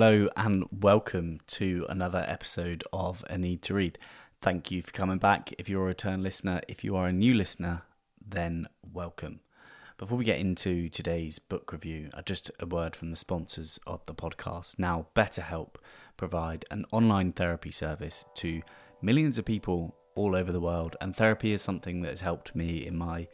Hello 0.00 0.30
and 0.34 0.64
welcome 0.80 1.40
to 1.46 1.84
another 1.90 2.24
episode 2.26 2.82
of 2.90 3.22
A 3.28 3.36
Need 3.36 3.60
to 3.64 3.74
Read. 3.74 3.98
Thank 4.40 4.70
you 4.70 4.80
for 4.80 4.92
coming 4.92 5.18
back. 5.18 5.52
If 5.58 5.68
you're 5.68 5.82
a 5.82 5.88
return 5.88 6.22
listener, 6.22 6.62
if 6.68 6.82
you 6.82 6.96
are 6.96 7.08
a 7.08 7.12
new 7.12 7.34
listener, 7.34 7.82
then 8.26 8.66
welcome. 8.94 9.40
Before 9.98 10.16
we 10.16 10.24
get 10.24 10.38
into 10.38 10.88
today's 10.88 11.38
book 11.38 11.70
review, 11.70 12.08
uh, 12.14 12.22
just 12.22 12.50
a 12.60 12.64
word 12.64 12.96
from 12.96 13.10
the 13.10 13.16
sponsors 13.16 13.78
of 13.86 14.00
the 14.06 14.14
podcast. 14.14 14.78
Now, 14.78 15.08
BetterHelp 15.14 15.74
provide 16.16 16.64
an 16.70 16.86
online 16.92 17.32
therapy 17.32 17.70
service 17.70 18.24
to 18.36 18.62
millions 19.02 19.36
of 19.36 19.44
people 19.44 19.94
all 20.14 20.34
over 20.34 20.50
the 20.50 20.60
world, 20.60 20.96
and 21.02 21.14
therapy 21.14 21.52
is 21.52 21.60
something 21.60 22.00
that 22.00 22.08
has 22.08 22.22
helped 22.22 22.56
me 22.56 22.86
in 22.86 22.96
my 22.96 23.28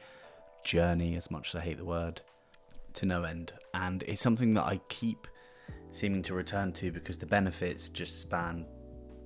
journey, 0.65 1.15
as 1.15 1.31
much 1.31 1.51
as 1.51 1.61
I 1.61 1.65
hate 1.65 1.79
the 1.79 1.85
word, 1.85 2.23
to 2.95 3.07
no 3.07 3.23
end. 3.23 3.53
And 3.73 4.03
it's 4.09 4.21
something 4.21 4.55
that 4.55 4.65
I 4.65 4.81
keep 4.89 5.29
seeming 5.97 6.23
to 6.23 6.35
return 6.35 6.73
to 6.73 6.93
because 6.93 7.17
the 7.17 7.25
benefits 7.25 7.89
just 7.89 8.21
span 8.21 8.67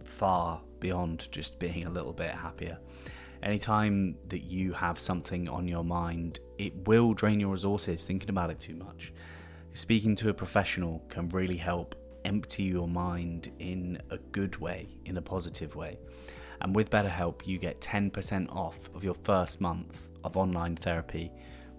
far 0.04 0.60
beyond 0.78 1.26
just 1.32 1.58
being 1.58 1.84
a 1.86 1.90
little 1.90 2.12
bit 2.12 2.30
happier. 2.30 2.78
Anytime 3.42 4.14
that 4.28 4.44
you 4.44 4.72
have 4.72 5.00
something 5.00 5.48
on 5.48 5.66
your 5.66 5.82
mind, 5.82 6.38
it 6.58 6.72
will 6.86 7.12
drain 7.12 7.40
your 7.40 7.50
resources 7.50 8.04
thinking 8.04 8.30
about 8.30 8.50
it 8.50 8.60
too 8.60 8.76
much. 8.76 9.12
Speaking 9.74 10.14
to 10.16 10.28
a 10.28 10.34
professional 10.34 11.02
can 11.08 11.28
really 11.30 11.56
help 11.56 11.96
empty 12.24 12.62
your 12.62 12.86
mind 12.86 13.50
in 13.58 14.00
a 14.10 14.18
good 14.18 14.56
way, 14.58 14.88
in 15.06 15.16
a 15.16 15.22
positive 15.22 15.74
way. 15.74 15.98
And 16.60 16.76
with 16.76 16.88
BetterHelp, 16.88 17.46
you 17.48 17.58
get 17.58 17.80
10% 17.80 18.54
off 18.54 18.78
of 18.94 19.02
your 19.02 19.14
first 19.14 19.60
month 19.60 20.06
of 20.22 20.36
online 20.36 20.76
therapy 20.76 21.32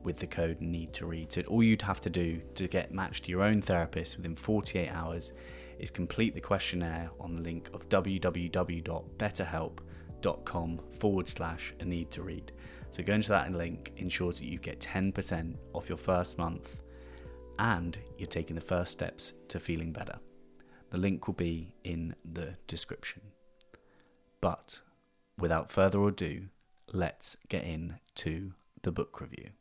with 0.04 0.18
the 0.18 0.28
code 0.28 0.62
need 0.62 0.94
to 0.94 1.06
read. 1.06 1.32
So 1.32 1.42
all 1.42 1.64
you'd 1.64 1.82
have 1.82 2.02
to 2.02 2.10
do 2.10 2.42
to 2.56 2.68
get 2.68 2.94
matched 2.94 3.24
to 3.26 3.32
your 3.32 3.44
own 3.44 3.62
therapist 3.62 4.18
within 4.18 4.36
48 4.36 4.90
hours 4.90 5.34
is 5.80 5.92
complete 5.92 6.34
the 6.34 6.42
questionnaire 6.42 7.10
on 7.20 7.36
the 7.36 7.42
link 7.42 7.70
of 7.74 7.90
www.betterhelp.com 7.90 10.80
forward 11.00 11.28
slash 11.28 11.74
a 11.80 11.86
need 11.86 12.12
to 12.12 12.22
read. 12.22 12.52
So 12.92 13.04
going 13.04 13.22
to 13.22 13.30
that 13.30 13.52
link 13.52 13.94
ensures 13.98 14.38
that 14.40 14.46
you 14.46 14.60
get 14.60 14.80
10% 14.80 15.56
off 15.74 15.90
your 15.90 15.98
first 15.98 16.38
month 16.38 16.78
and 17.60 17.98
you're 18.18 18.28
taking 18.28 18.56
the 18.56 18.62
first 18.62 18.92
steps 18.92 19.34
to 19.48 19.60
feeling 19.60 19.92
better. 19.92 20.20
The 20.90 20.98
link 20.98 21.28
will 21.28 21.36
be 21.36 21.76
in 21.84 22.16
the 22.34 22.56
description. 22.68 23.22
But 24.42 24.82
without 25.38 25.72
further 25.72 26.06
ado, 26.06 26.48
let's 26.92 27.38
get 27.48 27.64
into 27.64 28.52
the 28.84 28.92
book 28.92 29.22
review. 29.22 29.52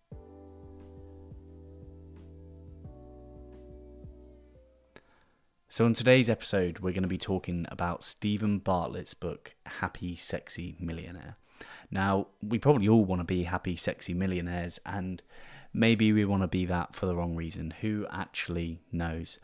So, 5.72 5.86
in 5.86 5.94
today's 5.94 6.28
episode, 6.28 6.80
we're 6.80 6.90
going 6.90 7.04
to 7.04 7.08
be 7.08 7.16
talking 7.16 7.64
about 7.68 8.02
Steven 8.02 8.58
Bartlett's 8.58 9.14
book, 9.14 9.54
Happy 9.64 10.16
Sexy 10.16 10.74
Millionaire. 10.80 11.36
Now, 11.92 12.26
we 12.42 12.58
probably 12.58 12.88
all 12.88 13.04
want 13.04 13.20
to 13.20 13.24
be 13.24 13.44
happy, 13.44 13.76
sexy 13.76 14.12
millionaires, 14.12 14.80
and 14.84 15.22
maybe 15.72 16.12
we 16.12 16.24
want 16.24 16.42
to 16.42 16.48
be 16.48 16.66
that 16.66 16.96
for 16.96 17.06
the 17.06 17.14
wrong 17.14 17.36
reason. 17.36 17.72
Who 17.82 18.04
actually 18.10 18.80
knows? 18.90 19.38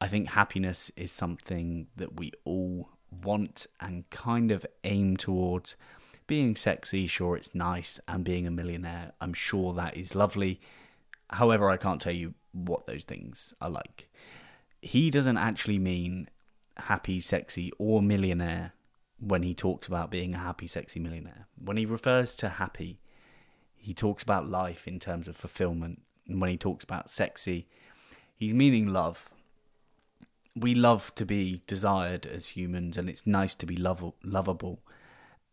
I 0.00 0.08
think 0.08 0.30
happiness 0.30 0.90
is 0.96 1.12
something 1.12 1.88
that 1.96 2.18
we 2.18 2.32
all 2.46 2.88
want 3.22 3.66
and 3.78 4.08
kind 4.08 4.50
of 4.50 4.64
aim 4.84 5.18
towards. 5.18 5.76
Being 6.26 6.56
sexy, 6.56 7.06
sure, 7.06 7.36
it's 7.36 7.54
nice, 7.54 8.00
and 8.08 8.24
being 8.24 8.46
a 8.46 8.50
millionaire, 8.50 9.12
I'm 9.20 9.34
sure 9.34 9.74
that 9.74 9.98
is 9.98 10.14
lovely. 10.14 10.62
However, 11.28 11.68
I 11.68 11.76
can't 11.76 12.00
tell 12.00 12.14
you 12.14 12.32
what 12.52 12.86
those 12.86 13.04
things 13.04 13.52
are 13.60 13.68
like 13.68 14.08
he 14.80 15.10
doesn't 15.10 15.38
actually 15.38 15.78
mean 15.78 16.28
happy, 16.76 17.20
sexy, 17.20 17.72
or 17.78 18.02
millionaire 18.02 18.72
when 19.20 19.42
he 19.42 19.54
talks 19.54 19.88
about 19.88 20.10
being 20.10 20.34
a 20.34 20.38
happy, 20.38 20.66
sexy 20.66 21.00
millionaire. 21.00 21.46
When 21.62 21.76
he 21.76 21.86
refers 21.86 22.36
to 22.36 22.48
happy, 22.48 23.00
he 23.74 23.94
talks 23.94 24.22
about 24.22 24.48
life 24.48 24.86
in 24.86 24.98
terms 24.98 25.26
of 25.28 25.36
fulfillment. 25.36 26.02
And 26.28 26.40
when 26.40 26.50
he 26.50 26.56
talks 26.56 26.84
about 26.84 27.10
sexy, 27.10 27.68
he's 28.36 28.54
meaning 28.54 28.88
love. 28.88 29.28
We 30.54 30.74
love 30.74 31.14
to 31.16 31.24
be 31.24 31.62
desired 31.66 32.26
as 32.26 32.48
humans, 32.48 32.96
and 32.96 33.08
it's 33.08 33.26
nice 33.26 33.54
to 33.56 33.66
be 33.66 33.76
lov- 33.76 34.14
lovable 34.22 34.80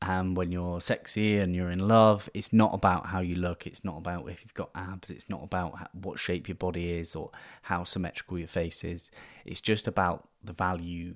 and 0.08 0.38
when 0.38 0.52
you're 0.52 0.80
sexy 0.82 1.40
and 1.40 1.56
you're 1.56 1.72
in 1.72 1.80
love, 1.80 2.30
it's 2.36 2.54
not 2.54 2.76
about 2.76 3.08
how 3.08 3.22
you 3.22 3.36
look. 3.36 3.66
It's 3.66 3.84
not 3.84 3.98
about 3.98 4.30
if 4.30 4.42
you've 4.44 4.54
got 4.54 4.70
abs. 4.76 5.10
It's 5.10 5.30
not 5.30 5.44
about 5.44 5.90
what 5.94 6.20
shape 6.20 6.48
your 6.48 6.56
body 6.56 6.92
is 6.92 7.16
or 7.16 7.32
how 7.64 7.84
symmetrical 7.86 8.38
your 8.38 8.48
face 8.48 8.84
is. 8.84 9.10
It's 9.46 9.62
just 9.62 9.88
about 9.88 10.30
the 10.44 10.54
value 10.54 11.16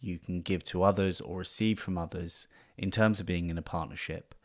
you 0.00 0.20
can 0.20 0.40
give 0.42 0.62
to 0.66 0.84
others 0.84 1.20
or 1.20 1.38
receive 1.38 1.80
from 1.80 1.98
others 1.98 2.46
in 2.76 2.92
terms 2.92 3.18
of 3.18 3.26
being 3.26 3.50
in 3.50 3.58
a 3.58 3.62
partnership 3.62 4.36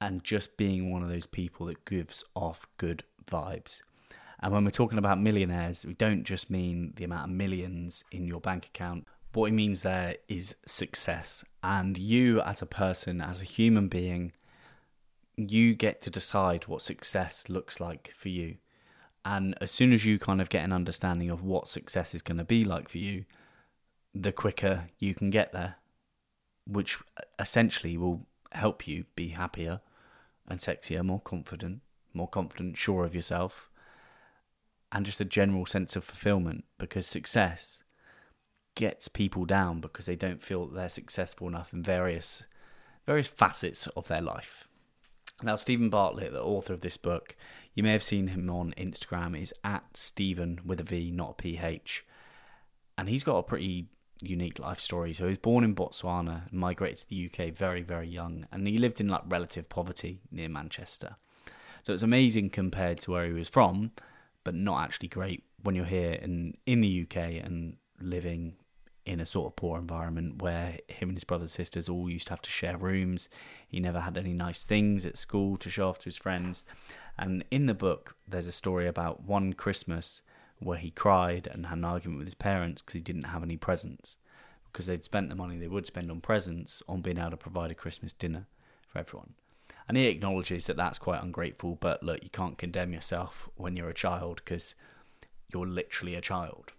and 0.00 0.24
just 0.24 0.56
being 0.56 0.90
one 0.90 1.02
of 1.02 1.10
those 1.10 1.26
people 1.26 1.66
that 1.66 1.84
gives 1.84 2.24
off 2.34 2.66
good 2.78 3.04
vibes. 3.30 3.82
And 4.40 4.54
when 4.54 4.64
we're 4.64 4.70
talking 4.70 4.98
about 4.98 5.20
millionaires, 5.20 5.84
we 5.84 5.92
don't 5.92 6.24
just 6.24 6.48
mean 6.48 6.94
the 6.96 7.04
amount 7.04 7.30
of 7.30 7.36
millions 7.36 8.04
in 8.10 8.26
your 8.26 8.40
bank 8.40 8.66
account 8.66 9.06
what 9.32 9.46
it 9.46 9.52
means 9.52 9.82
there 9.82 10.16
is 10.28 10.54
success. 10.66 11.44
And 11.62 11.98
you, 11.98 12.40
as 12.40 12.62
a 12.62 12.66
person, 12.66 13.20
as 13.20 13.40
a 13.40 13.44
human 13.44 13.88
being, 13.88 14.32
you 15.36 15.74
get 15.74 16.00
to 16.02 16.10
decide 16.10 16.66
what 16.66 16.82
success 16.82 17.48
looks 17.48 17.80
like 17.80 18.12
for 18.16 18.28
you. 18.28 18.56
And 19.24 19.56
as 19.60 19.70
soon 19.70 19.92
as 19.92 20.04
you 20.04 20.18
kind 20.18 20.40
of 20.40 20.48
get 20.48 20.64
an 20.64 20.72
understanding 20.72 21.30
of 21.30 21.42
what 21.42 21.68
success 21.68 22.14
is 22.14 22.22
going 22.22 22.38
to 22.38 22.44
be 22.44 22.64
like 22.64 22.88
for 22.88 22.98
you, 22.98 23.24
the 24.14 24.32
quicker 24.32 24.88
you 24.98 25.14
can 25.14 25.30
get 25.30 25.52
there, 25.52 25.76
which 26.66 26.98
essentially 27.38 27.96
will 27.96 28.26
help 28.52 28.88
you 28.88 29.04
be 29.14 29.28
happier 29.28 29.80
and 30.48 30.58
sexier, 30.58 31.04
more 31.04 31.20
confident, 31.20 31.80
more 32.14 32.28
confident, 32.28 32.76
sure 32.76 33.04
of 33.04 33.14
yourself, 33.14 33.70
and 34.90 35.04
just 35.04 35.20
a 35.20 35.24
general 35.24 35.66
sense 35.66 35.94
of 35.94 36.04
fulfillment 36.04 36.64
because 36.78 37.06
success 37.06 37.84
gets 38.78 39.08
people 39.08 39.44
down 39.44 39.80
because 39.80 40.06
they 40.06 40.14
don't 40.14 40.40
feel 40.40 40.66
they're 40.66 40.88
successful 40.88 41.48
enough 41.48 41.72
in 41.72 41.82
various 41.82 42.44
various 43.06 43.26
facets 43.26 43.88
of 43.88 44.06
their 44.06 44.20
life. 44.20 44.68
Now, 45.42 45.56
Steven 45.56 45.88
Bartlett, 45.88 46.32
the 46.32 46.42
author 46.42 46.74
of 46.74 46.80
this 46.80 46.96
book, 46.96 47.34
you 47.74 47.82
may 47.82 47.92
have 47.92 48.02
seen 48.02 48.28
him 48.28 48.48
on 48.50 48.74
Instagram, 48.76 49.40
is 49.40 49.52
at 49.64 49.96
Steven 49.96 50.60
with 50.64 50.80
a 50.80 50.84
V, 50.84 51.10
not 51.10 51.30
a 51.30 51.34
PH. 51.34 52.04
And 52.96 53.08
he's 53.08 53.24
got 53.24 53.38
a 53.38 53.42
pretty 53.42 53.86
unique 54.20 54.58
life 54.58 54.80
story. 54.80 55.14
So 55.14 55.24
he 55.24 55.30
was 55.30 55.38
born 55.38 55.64
in 55.64 55.74
Botswana, 55.74 56.52
migrated 56.52 56.98
to 56.98 57.08
the 57.08 57.30
UK 57.32 57.54
very, 57.54 57.82
very 57.82 58.08
young, 58.08 58.46
and 58.52 58.66
he 58.66 58.78
lived 58.78 59.00
in 59.00 59.08
like 59.08 59.22
relative 59.26 59.68
poverty 59.68 60.20
near 60.30 60.48
Manchester. 60.48 61.16
So 61.82 61.94
it's 61.94 62.02
amazing 62.02 62.50
compared 62.50 63.00
to 63.00 63.12
where 63.12 63.26
he 63.26 63.32
was 63.32 63.48
from, 63.48 63.92
but 64.44 64.54
not 64.54 64.84
actually 64.84 65.08
great 65.08 65.44
when 65.62 65.74
you're 65.74 65.84
here 65.84 66.12
in 66.12 66.56
in 66.66 66.80
the 66.80 67.06
UK 67.06 67.16
and 67.44 67.76
living 68.00 68.54
in 69.08 69.20
a 69.20 69.26
sort 69.26 69.46
of 69.46 69.56
poor 69.56 69.78
environment 69.78 70.42
where 70.42 70.78
him 70.86 71.08
and 71.08 71.16
his 71.16 71.24
brothers 71.24 71.44
and 71.44 71.50
sisters 71.50 71.88
all 71.88 72.10
used 72.10 72.26
to 72.26 72.32
have 72.34 72.42
to 72.42 72.50
share 72.50 72.76
rooms. 72.76 73.30
He 73.66 73.80
never 73.80 74.00
had 74.00 74.18
any 74.18 74.34
nice 74.34 74.64
things 74.64 75.06
at 75.06 75.16
school 75.16 75.56
to 75.56 75.70
show 75.70 75.88
off 75.88 75.98
to 76.00 76.04
his 76.04 76.18
friends. 76.18 76.62
And 77.16 77.42
in 77.50 77.64
the 77.64 77.74
book, 77.74 78.16
there's 78.28 78.46
a 78.46 78.52
story 78.52 78.86
about 78.86 79.22
one 79.24 79.54
Christmas 79.54 80.20
where 80.58 80.76
he 80.76 80.90
cried 80.90 81.48
and 81.50 81.66
had 81.66 81.78
an 81.78 81.86
argument 81.86 82.18
with 82.18 82.26
his 82.26 82.34
parents 82.34 82.82
because 82.82 82.92
he 82.92 83.00
didn't 83.00 83.24
have 83.24 83.42
any 83.42 83.56
presents. 83.56 84.18
Because 84.70 84.84
they'd 84.84 85.02
spent 85.02 85.30
the 85.30 85.34
money 85.34 85.56
they 85.56 85.68
would 85.68 85.86
spend 85.86 86.10
on 86.10 86.20
presents 86.20 86.82
on 86.86 87.00
being 87.00 87.16
able 87.16 87.30
to 87.30 87.36
provide 87.38 87.70
a 87.70 87.74
Christmas 87.74 88.12
dinner 88.12 88.46
for 88.86 88.98
everyone. 88.98 89.32
And 89.88 89.96
he 89.96 90.06
acknowledges 90.06 90.66
that 90.66 90.76
that's 90.76 90.98
quite 90.98 91.22
ungrateful, 91.22 91.78
but 91.80 92.02
look, 92.02 92.22
you 92.22 92.28
can't 92.28 92.58
condemn 92.58 92.92
yourself 92.92 93.48
when 93.56 93.74
you're 93.74 93.88
a 93.88 93.94
child 93.94 94.42
because 94.44 94.74
you're 95.50 95.66
literally 95.66 96.14
a 96.14 96.20
child 96.20 96.72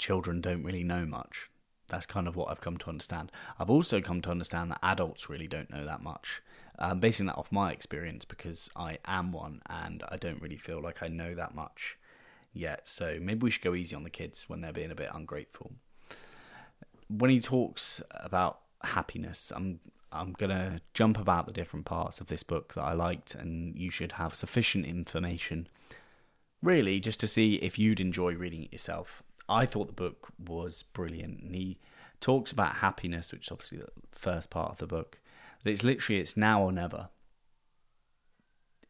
children 0.00 0.40
don't 0.40 0.64
really 0.64 0.82
know 0.82 1.06
much. 1.06 1.48
That's 1.88 2.06
kind 2.06 2.26
of 2.26 2.36
what 2.36 2.50
I've 2.50 2.60
come 2.60 2.78
to 2.78 2.88
understand. 2.88 3.30
I've 3.58 3.70
also 3.70 4.00
come 4.00 4.20
to 4.22 4.30
understand 4.30 4.70
that 4.70 4.80
adults 4.82 5.28
really 5.28 5.46
don't 5.46 5.70
know 5.70 5.84
that 5.84 6.02
much. 6.02 6.42
I'm 6.78 7.00
basing 7.00 7.26
that 7.26 7.36
off 7.36 7.52
my 7.52 7.72
experience 7.72 8.24
because 8.24 8.70
I 8.74 8.98
am 9.04 9.32
one 9.32 9.60
and 9.68 10.02
I 10.08 10.16
don't 10.16 10.40
really 10.40 10.56
feel 10.56 10.80
like 10.80 11.02
I 11.02 11.08
know 11.08 11.34
that 11.34 11.54
much 11.54 11.98
yet. 12.52 12.88
So 12.88 13.18
maybe 13.20 13.40
we 13.44 13.50
should 13.50 13.62
go 13.62 13.74
easy 13.74 13.94
on 13.94 14.04
the 14.04 14.10
kids 14.10 14.48
when 14.48 14.60
they're 14.60 14.72
being 14.72 14.90
a 14.90 14.96
bit 14.96 15.10
ungrateful. 15.12 15.72
When 17.08 17.30
he 17.30 17.40
talks 17.40 18.00
about 18.10 18.60
happiness, 18.82 19.52
I'm 19.54 19.80
I'm 20.12 20.32
gonna 20.32 20.80
jump 20.92 21.18
about 21.18 21.46
the 21.46 21.52
different 21.52 21.86
parts 21.86 22.20
of 22.20 22.26
this 22.26 22.42
book 22.42 22.74
that 22.74 22.82
I 22.82 22.94
liked, 22.94 23.34
and 23.36 23.78
you 23.78 23.90
should 23.90 24.12
have 24.12 24.34
sufficient 24.34 24.84
information, 24.84 25.68
really, 26.62 26.98
just 26.98 27.20
to 27.20 27.28
see 27.28 27.54
if 27.56 27.78
you'd 27.78 28.00
enjoy 28.00 28.34
reading 28.34 28.64
it 28.64 28.72
yourself. 28.72 29.22
I 29.50 29.66
thought 29.66 29.88
the 29.88 29.92
book 29.92 30.28
was 30.38 30.84
brilliant. 30.94 31.42
And 31.42 31.54
he 31.54 31.78
talks 32.20 32.52
about 32.52 32.76
happiness, 32.76 33.32
which 33.32 33.48
is 33.48 33.52
obviously 33.52 33.78
the 33.78 33.88
first 34.12 34.48
part 34.48 34.70
of 34.70 34.78
the 34.78 34.86
book. 34.86 35.18
That 35.64 35.70
it's 35.70 35.82
literally 35.82 36.20
it's 36.20 36.36
now 36.36 36.62
or 36.62 36.72
never. 36.72 37.08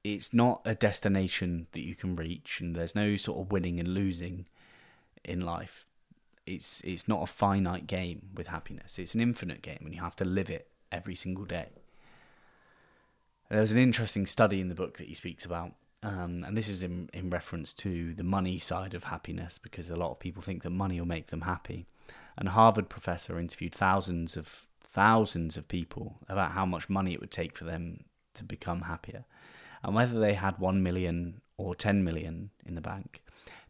It's 0.04 0.32
not 0.32 0.62
a 0.64 0.74
destination 0.74 1.66
that 1.72 1.80
you 1.80 1.94
can 1.94 2.16
reach, 2.16 2.60
and 2.60 2.76
there's 2.76 2.94
no 2.94 3.16
sort 3.16 3.40
of 3.40 3.52
winning 3.52 3.80
and 3.80 3.88
losing 3.88 4.46
in 5.24 5.40
life. 5.40 5.86
it's 6.46 6.80
it's 6.82 7.06
not 7.06 7.22
a 7.22 7.26
finite 7.26 7.86
game 7.86 8.30
with 8.34 8.48
happiness. 8.48 8.98
It's 8.98 9.14
an 9.14 9.20
infinite 9.20 9.62
game, 9.62 9.80
and 9.82 9.94
you 9.94 10.00
have 10.00 10.16
to 10.16 10.24
live 10.24 10.50
it 10.50 10.68
every 10.90 11.14
single 11.14 11.44
day. 11.44 11.68
There's 13.48 13.72
an 13.72 13.78
interesting 13.78 14.26
study 14.26 14.60
in 14.60 14.68
the 14.68 14.74
book 14.74 14.98
that 14.98 15.08
he 15.08 15.14
speaks 15.14 15.44
about, 15.44 15.72
um, 16.02 16.44
and 16.44 16.56
this 16.56 16.68
is 16.68 16.82
in 16.82 17.10
in 17.12 17.30
reference 17.30 17.72
to 17.74 18.14
the 18.14 18.24
money 18.24 18.58
side 18.58 18.94
of 18.94 19.04
happiness, 19.04 19.58
because 19.58 19.90
a 19.90 19.96
lot 19.96 20.10
of 20.10 20.18
people 20.18 20.42
think 20.42 20.62
that 20.62 20.70
money 20.70 20.98
will 20.98 21.08
make 21.08 21.28
them 21.28 21.42
happy. 21.42 21.86
And 22.36 22.48
a 22.48 22.52
Harvard 22.52 22.88
professor 22.88 23.38
interviewed 23.38 23.74
thousands 23.74 24.36
of 24.36 24.66
thousands 24.80 25.56
of 25.56 25.68
people 25.68 26.18
about 26.28 26.52
how 26.52 26.66
much 26.66 26.88
money 26.88 27.12
it 27.12 27.20
would 27.20 27.30
take 27.30 27.56
for 27.56 27.64
them 27.64 28.04
to 28.34 28.44
become 28.44 28.82
happier, 28.82 29.24
and 29.82 29.94
whether 29.94 30.18
they 30.18 30.34
had 30.34 30.58
one 30.58 30.82
million 30.82 31.40
or 31.56 31.74
ten 31.74 32.02
million 32.04 32.50
in 32.64 32.74
the 32.74 32.80
bank 32.80 33.22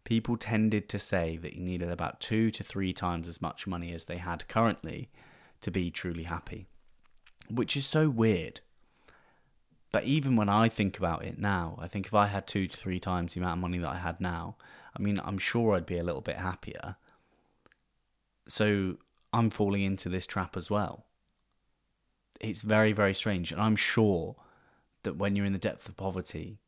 people 0.04 0.36
tended 0.36 0.88
to 0.88 0.98
say 0.98 1.36
that 1.36 1.54
you 1.54 1.60
needed 1.60 1.90
about 1.90 2.20
two 2.20 2.50
to 2.50 2.62
three 2.62 2.92
times 2.92 3.28
as 3.28 3.42
much 3.42 3.66
money 3.66 3.92
as 3.92 4.06
they 4.06 4.16
had 4.16 4.46
currently 4.48 5.10
to 5.60 5.70
be 5.70 5.90
truly 5.90 6.24
happy, 6.24 6.66
which 7.48 7.76
is 7.76 7.86
so 7.86 8.08
weird. 8.08 8.60
But 9.92 10.04
even 10.04 10.36
when 10.36 10.48
I 10.48 10.68
think 10.68 10.98
about 10.98 11.24
it 11.24 11.38
now, 11.38 11.76
I 11.80 11.88
think 11.88 12.06
if 12.06 12.14
I 12.14 12.26
had 12.26 12.46
two 12.46 12.68
to 12.68 12.76
three 12.76 13.00
times 13.00 13.34
the 13.34 13.40
amount 13.40 13.58
of 13.58 13.62
money 13.62 13.78
that 13.78 13.88
I 13.88 13.98
had 13.98 14.20
now, 14.20 14.56
I 14.96 15.02
mean, 15.02 15.20
I'm 15.24 15.38
sure 15.38 15.74
I'd 15.74 15.86
be 15.86 15.98
a 15.98 16.04
little 16.04 16.20
bit 16.20 16.36
happier. 16.36 16.96
So 18.46 18.96
I'm 19.32 19.50
falling 19.50 19.82
into 19.82 20.08
this 20.08 20.26
trap 20.26 20.56
as 20.56 20.70
well. 20.70 21.06
It's 22.40 22.62
very, 22.62 22.92
very 22.92 23.14
strange. 23.14 23.52
And 23.52 23.60
I'm 23.60 23.76
sure 23.76 24.36
that 25.02 25.16
when 25.16 25.34
you're 25.34 25.46
in 25.46 25.52
the 25.52 25.58
depth 25.58 25.88
of 25.88 25.96
poverty, 25.96 26.60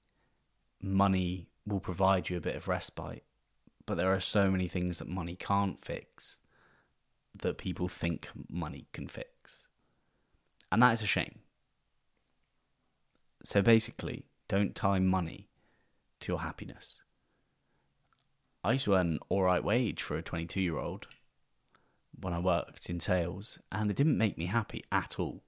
money 0.81 1.49
will 1.67 1.81
provide 1.81 2.29
you 2.29 2.37
a 2.37 2.41
bit 2.41 2.57
of 2.57 2.69
respite. 2.69 3.25
But 3.87 3.97
there 3.97 4.13
are 4.13 4.21
so 4.21 4.51
many 4.51 4.69
things 4.69 4.99
that 4.99 5.09
money 5.09 5.37
can't 5.37 5.85
fix 5.85 6.41
that 7.41 7.59
people 7.59 7.89
think 7.89 8.29
money 8.49 8.87
can 8.93 9.09
fix. 9.09 9.69
And 10.71 10.83
that 10.83 10.93
is 10.93 11.03
a 11.03 11.07
shame. 11.07 11.42
So 13.45 13.63
basically, 13.63 14.25
don't 14.49 14.75
tie 14.75 14.99
money 14.99 15.49
to 16.21 16.33
your 16.33 16.41
happiness. 16.41 17.01
I 18.65 18.73
used 18.73 18.85
to 18.85 18.95
earn 18.95 19.15
an 19.15 19.19
alright 19.31 19.65
wage 19.65 20.03
for 20.03 20.17
a 20.17 20.23
22 20.23 20.61
year 20.61 20.79
old 20.79 21.07
when 22.21 22.33
I 22.33 22.39
worked 22.39 22.89
in 22.89 23.01
sales, 23.01 23.59
and 23.73 23.91
it 23.91 23.97
didn't 23.97 24.19
make 24.19 24.39
me 24.39 24.47
happy 24.47 24.85
at 24.93 25.19
all. 25.19 25.43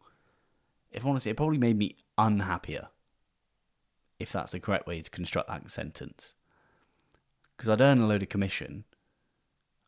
If 0.91 1.05
I'm 1.05 1.11
honestly, 1.11 1.31
it 1.31 1.37
probably 1.37 1.59
made 1.59 1.77
me 1.77 1.97
unhappier 2.19 2.89
if 4.19 4.33
that's 4.33 4.53
the 4.53 4.61
correct 4.61 4.87
way 4.87 5.01
to 5.01 5.11
construct 5.11 5.49
that 5.49 5.71
sentence. 5.71 6.35
Because 7.57 7.69
I'd 7.69 7.81
earn 7.81 8.01
a 8.01 8.07
load 8.07 8.23
of 8.23 8.29
commission, 8.29 8.85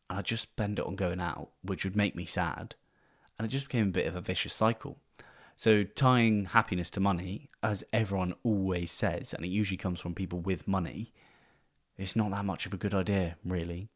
and 0.09 0.19
I'd 0.19 0.25
just 0.25 0.43
spend 0.43 0.79
it 0.79 0.85
on 0.85 0.95
going 0.95 1.19
out, 1.19 1.49
which 1.61 1.83
would 1.83 1.95
make 1.95 2.15
me 2.15 2.25
sad, 2.25 2.75
and 3.37 3.45
it 3.45 3.51
just 3.51 3.67
became 3.67 3.87
a 3.87 3.91
bit 3.91 4.07
of 4.07 4.15
a 4.15 4.21
vicious 4.21 4.53
cycle. 4.53 4.99
So 5.57 5.83
tying 5.83 6.45
happiness 6.45 6.91
to 6.91 6.99
money, 6.99 7.49
as 7.63 7.83
everyone 7.91 8.35
always 8.43 8.91
says, 8.91 9.33
and 9.33 9.43
it 9.43 9.49
usually 9.49 9.77
comes 9.77 9.99
from 9.99 10.13
people 10.13 10.39
with 10.39 10.67
money, 10.67 11.11
it's 11.97 12.15
not 12.15 12.29
that 12.29 12.45
much 12.45 12.67
of 12.67 12.75
a 12.75 12.77
good 12.77 12.93
idea, 12.93 13.37
really. 13.43 13.89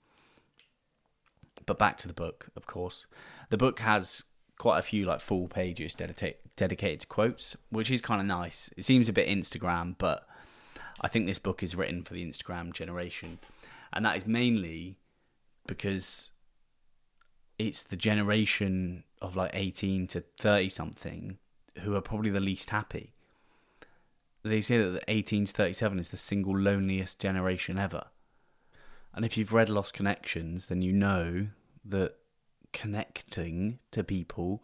But 1.68 1.78
back 1.78 1.98
to 1.98 2.08
the 2.08 2.16
book, 2.16 2.48
of 2.56 2.66
course. 2.66 3.06
The 3.52 3.58
book 3.58 3.80
has 3.80 4.24
quite 4.58 4.80
a 4.80 4.82
few 4.82 5.06
like 5.06 5.22
full 5.22 5.48
pages 5.48 5.94
dedicated 5.94 6.38
dedicated 6.56 7.02
to 7.02 7.08
quotes, 7.08 7.56
which 7.70 7.92
is 7.92 8.02
kind 8.02 8.20
of 8.20 8.26
nice. 8.26 8.72
It 8.76 8.84
seems 8.84 9.08
a 9.08 9.14
bit 9.14 9.30
Instagram, 9.30 9.96
but 10.00 10.28
I 11.00 11.08
think 11.08 11.28
this 11.28 11.40
book 11.40 11.62
is 11.62 11.76
written 11.76 12.04
for 12.04 12.16
the 12.16 12.26
Instagram 12.26 12.74
generation, 12.74 13.38
and 13.94 14.04
that 14.04 14.18
is 14.18 14.26
mainly 14.26 14.98
because 15.68 16.32
it's 17.60 17.84
the 17.84 17.96
generation 17.96 19.04
of 19.22 19.36
like 19.36 19.52
18 19.54 20.08
to 20.08 20.24
30 20.40 20.70
something 20.70 21.38
who 21.80 21.96
are 21.96 22.02
probably 22.02 22.30
the 22.30 22.40
least 22.40 22.70
happy. 22.70 23.14
They 24.44 24.62
say 24.62 24.78
that 24.78 24.92
the 24.92 25.02
18 25.08 25.46
to 25.46 25.54
37 25.54 26.00
is 26.00 26.10
the 26.10 26.18
single 26.18 26.58
loneliest 26.58 27.20
generation 27.20 27.78
ever. 27.78 28.06
And 29.14 29.26
if 29.26 29.38
you've 29.38 29.54
read 29.54 29.70
Lost 29.70 29.94
Connections, 29.94 30.68
then 30.68 30.82
you 30.82 30.94
know 30.94 31.48
that 31.86 32.16
connecting 32.74 33.80
to 33.92 34.04
people 34.04 34.64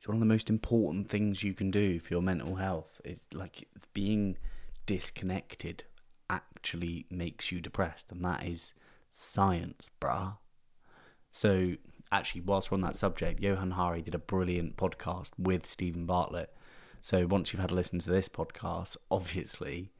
is 0.00 0.06
one 0.06 0.16
of 0.16 0.20
the 0.20 0.26
most 0.26 0.50
important 0.50 1.08
things 1.08 1.42
you 1.42 1.54
can 1.54 1.70
do 1.70 1.98
for 1.98 2.14
your 2.14 2.22
mental 2.22 2.56
health. 2.56 3.00
It's 3.04 3.24
like 3.32 3.66
being 3.94 4.36
disconnected 4.84 5.84
actually 6.28 7.06
makes 7.10 7.50
you 7.50 7.60
depressed, 7.60 8.12
and 8.12 8.24
that 8.24 8.44
is 8.44 8.74
science, 9.10 9.90
bruh. 10.00 10.36
So, 11.30 11.74
actually, 12.12 12.42
whilst 12.42 12.70
we're 12.70 12.76
on 12.76 12.82
that 12.82 12.96
subject, 12.96 13.40
Johann 13.40 13.72
Hari 13.72 14.02
did 14.02 14.14
a 14.14 14.18
brilliant 14.18 14.76
podcast 14.76 15.30
with 15.38 15.66
Steven 15.66 16.06
Bartlett. 16.06 16.54
So, 17.00 17.26
once 17.26 17.52
you've 17.52 17.60
had 17.60 17.70
a 17.70 17.74
listen 17.74 17.98
to 18.00 18.10
this 18.10 18.28
podcast, 18.28 18.96
obviously, 19.10 19.90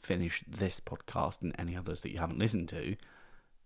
finish 0.00 0.44
this 0.46 0.80
podcast 0.80 1.42
and 1.42 1.54
any 1.58 1.76
others 1.76 2.00
that 2.02 2.10
you 2.10 2.18
haven't 2.18 2.38
listened 2.38 2.68
to, 2.70 2.96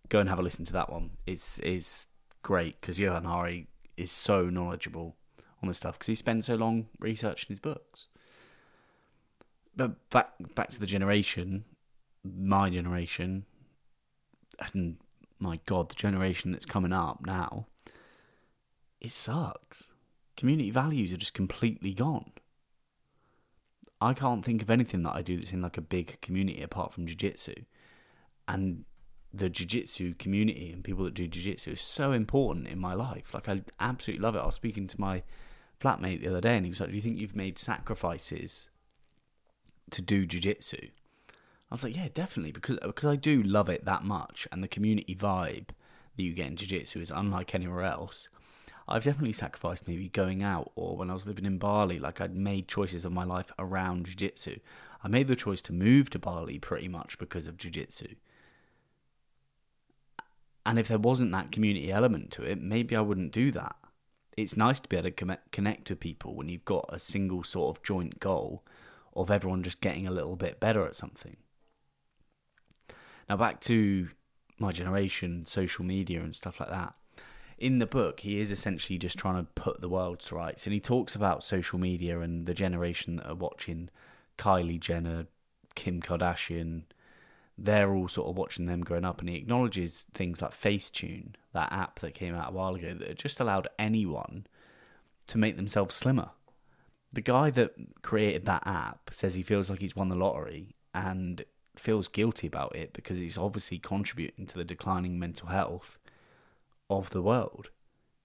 go 0.09 0.21
and 0.21 0.29
have 0.29 0.39
a 0.39 0.43
listen 0.43 0.65
to 0.67 0.73
that 0.73 0.91
one. 0.91 1.11
It's 1.27 1.59
it's 1.61 2.07
great 2.43 2.81
because 2.81 2.99
Johann 2.99 3.25
Hari 3.25 3.69
is 3.97 4.11
so 4.11 4.49
knowledgeable 4.49 5.17
on 5.63 5.69
this 5.69 5.79
stuff 5.79 5.99
because 5.99 6.09
he 6.09 6.15
spent 6.15 6.45
so 6.45 6.55
long 6.55 6.87
researching 6.99 7.49
his 7.49 7.61
books. 7.61 8.09
But 9.77 10.11
back 10.11 10.33
back 10.55 10.71
to 10.71 10.81
the 10.81 10.87
generation, 10.87 11.65
my 12.25 12.69
generation, 12.71 13.47
and 14.73 14.97
my 15.39 15.61
God, 15.67 15.89
the 15.91 15.95
generation 15.95 16.53
that's 16.53 16.67
coming 16.67 16.93
up 16.93 17.25
now. 17.25 17.67
It 19.03 19.13
sucks. 19.13 19.93
Community 20.37 20.71
values 20.71 21.13
are 21.13 21.17
just 21.17 21.35
completely 21.35 21.93
gone. 21.93 22.31
I 24.01 24.15
can't 24.15 24.45
think 24.45 24.63
of 24.63 24.71
anything 24.71 25.03
that 25.03 25.17
I 25.17 25.23
do 25.23 25.37
that's 25.37 25.53
in 25.53 25.61
like 25.61 25.77
a 25.77 25.83
big 25.83 26.21
community 26.21 26.63
apart 26.63 26.93
from 26.93 27.07
jiu-jitsu. 27.07 27.55
And 28.47 28.85
the 29.35 29.51
jiu-jitsu 29.51 30.15
community 30.21 30.71
and 30.73 30.85
people 30.85 31.05
that 31.05 31.15
do 31.15 31.27
jiu-jitsu 31.27 31.73
is 31.73 31.81
so 31.81 32.13
important 32.13 32.69
in 32.69 32.79
my 32.79 32.95
life. 32.95 33.35
Like 33.35 33.49
I 33.49 33.63
absolutely 33.81 34.23
love 34.23 34.37
it. 34.37 34.41
I 34.41 34.47
was 34.47 34.55
speaking 34.55 34.87
to 34.87 35.01
my 35.01 35.25
flatmate 35.81 36.21
the 36.21 36.29
other 36.29 36.41
day 36.41 36.57
and 36.57 36.65
he 36.65 36.71
was 36.71 36.79
like, 36.79 36.91
"Do 36.91 36.95
you 36.95 37.03
think 37.03 37.21
you've 37.21 37.35
made 37.35 37.59
sacrifices 37.59 38.69
to 39.91 40.01
do 40.01 40.27
jiu-jitsu?" 40.27 40.79
I 40.81 41.75
was 41.75 41.83
like, 41.83 41.97
"Yeah, 41.97 42.09
definitely 42.15 42.53
because 42.53 42.79
because 42.81 43.09
I 43.11 43.17
do 43.17 43.43
love 43.43 43.69
it 43.69 43.85
that 43.85 44.05
much 44.05 44.47
and 44.53 44.63
the 44.63 44.69
community 44.69 45.17
vibe 45.17 45.71
that 46.17 46.23
you 46.23 46.35
get 46.35 46.47
in 46.47 46.57
jiu-jitsu 46.57 47.01
is 47.01 47.11
unlike 47.11 47.53
anywhere 47.53 47.83
else." 47.83 48.29
I've 48.93 49.05
definitely 49.05 49.33
sacrificed 49.33 49.89
maybe 49.89 50.09
going 50.09 50.43
out 50.43 50.71
or 50.77 50.97
when 50.97 51.11
I 51.11 51.15
was 51.15 51.27
living 51.27 51.47
in 51.47 51.59
Bali, 51.59 51.99
like 51.99 52.21
I'd 52.21 52.37
made 52.37 52.69
choices 52.69 53.05
of 53.05 53.13
my 53.13 53.25
life 53.25 53.51
around 53.59 54.07
jiu-jitsu. 54.07 54.59
I 55.03 55.09
made 55.09 55.29
the 55.29 55.35
choice 55.35 55.63
to 55.63 55.73
move 55.73 56.11
to 56.11 56.19
Bali 56.19 56.59
pretty 56.59 56.89
much 56.89 57.19
because 57.19 57.47
of 57.47 57.57
jiu-jitsu 57.57 58.15
and 60.65 60.79
if 60.79 60.89
there 60.89 60.99
wasn't 60.99 61.33
that 61.33 61.53
community 61.53 61.91
element 61.91 62.31
to 62.33 62.43
it, 62.43 62.61
maybe 62.61 62.95
I 62.95 63.01
wouldn't 63.01 63.33
do 63.33 63.51
that. 63.53 63.77
It's 64.37 64.57
nice 64.57 64.81
to 64.81 64.89
be 64.89 64.97
able 64.97 65.11
to 65.11 65.39
connect 65.51 65.91
with 65.91 66.01
people 66.01 66.35
when 66.35 66.49
you've 66.49 66.65
got 66.65 66.89
a 66.89 66.99
single 66.99 67.43
sort 67.43 67.77
of 67.77 67.83
joint 67.83 68.21
goal 68.21 68.63
of 69.15 69.31
everyone 69.31 69.63
just 69.63 69.81
getting 69.81 70.07
a 70.07 70.13
little 70.13 70.37
bit 70.37 70.61
better 70.61 70.87
at 70.87 70.97
something. 70.97 71.37
Now, 73.29 73.37
back 73.37 73.61
to 73.63 74.09
my 74.59 74.73
generation, 74.73 75.45
social 75.47 75.85
media, 75.85 76.21
and 76.21 76.35
stuff 76.35 76.61
like 76.61 76.71
that. 76.71 76.95
In 77.63 77.79
the 77.79 77.87
book, 77.87 78.19
he 78.19 78.41
is 78.41 78.51
essentially 78.51 78.99
just 78.99 79.17
trying 79.17 79.37
to 79.37 79.53
put 79.55 79.81
the 79.81 79.89
world 79.89 80.19
to 80.19 80.35
rights. 80.35 80.67
And 80.67 80.75
he 80.75 80.81
talks 80.81 81.15
about 81.15 81.45
social 81.45 81.79
media 81.79 82.19
and 82.19 82.45
the 82.45 82.55
generation 82.55 83.15
that 83.17 83.29
are 83.29 83.37
watching 83.37 83.89
Kylie 84.37 84.81
Jenner, 84.81 85.29
Kim 85.77 86.03
Kardashian, 86.03 86.83
they're 87.57 87.95
all 87.95 88.09
sort 88.09 88.29
of 88.29 88.37
watching 88.37 88.67
them 88.67 88.83
growing 88.83 89.05
up, 89.05 89.21
and 89.21 89.29
he 89.29 89.37
acknowledges 89.37 90.07
things 90.13 90.43
like 90.43 90.61
Facetune, 90.61 91.35
that 91.53 91.71
app 91.71 92.01
that 92.01 92.15
came 92.15 92.35
out 92.35 92.49
a 92.49 92.53
while 92.53 92.75
ago, 92.75 92.95
that 92.95 93.17
just 93.17 93.39
allowed 93.39 93.69
anyone 93.79 94.45
to 95.29 95.39
make 95.39 95.55
themselves 95.55 95.95
slimmer. 95.95 96.31
The 97.13 97.21
guy 97.21 97.51
that 97.51 97.75
created 98.03 98.45
that 98.47 98.67
app 98.67 99.11
says 99.13 99.35
he 99.35 99.45
feels 99.45 99.71
like 99.71 99.79
he's 99.79 99.95
won 99.95 100.09
the 100.09 100.17
lottery 100.17 100.75
and 100.97 101.45
feels 101.77 102.09
guilty 102.09 102.49
about 102.49 102.75
it 102.75 102.93
because 102.93 103.19
he's 103.19 103.39
obviously 103.39 103.79
contributing 103.79 104.47
to 104.47 104.59
the 104.59 104.65
declining 104.65 105.17
mental 105.17 105.47
health 105.47 106.01
of 106.99 107.11
the 107.11 107.23
world. 107.23 107.71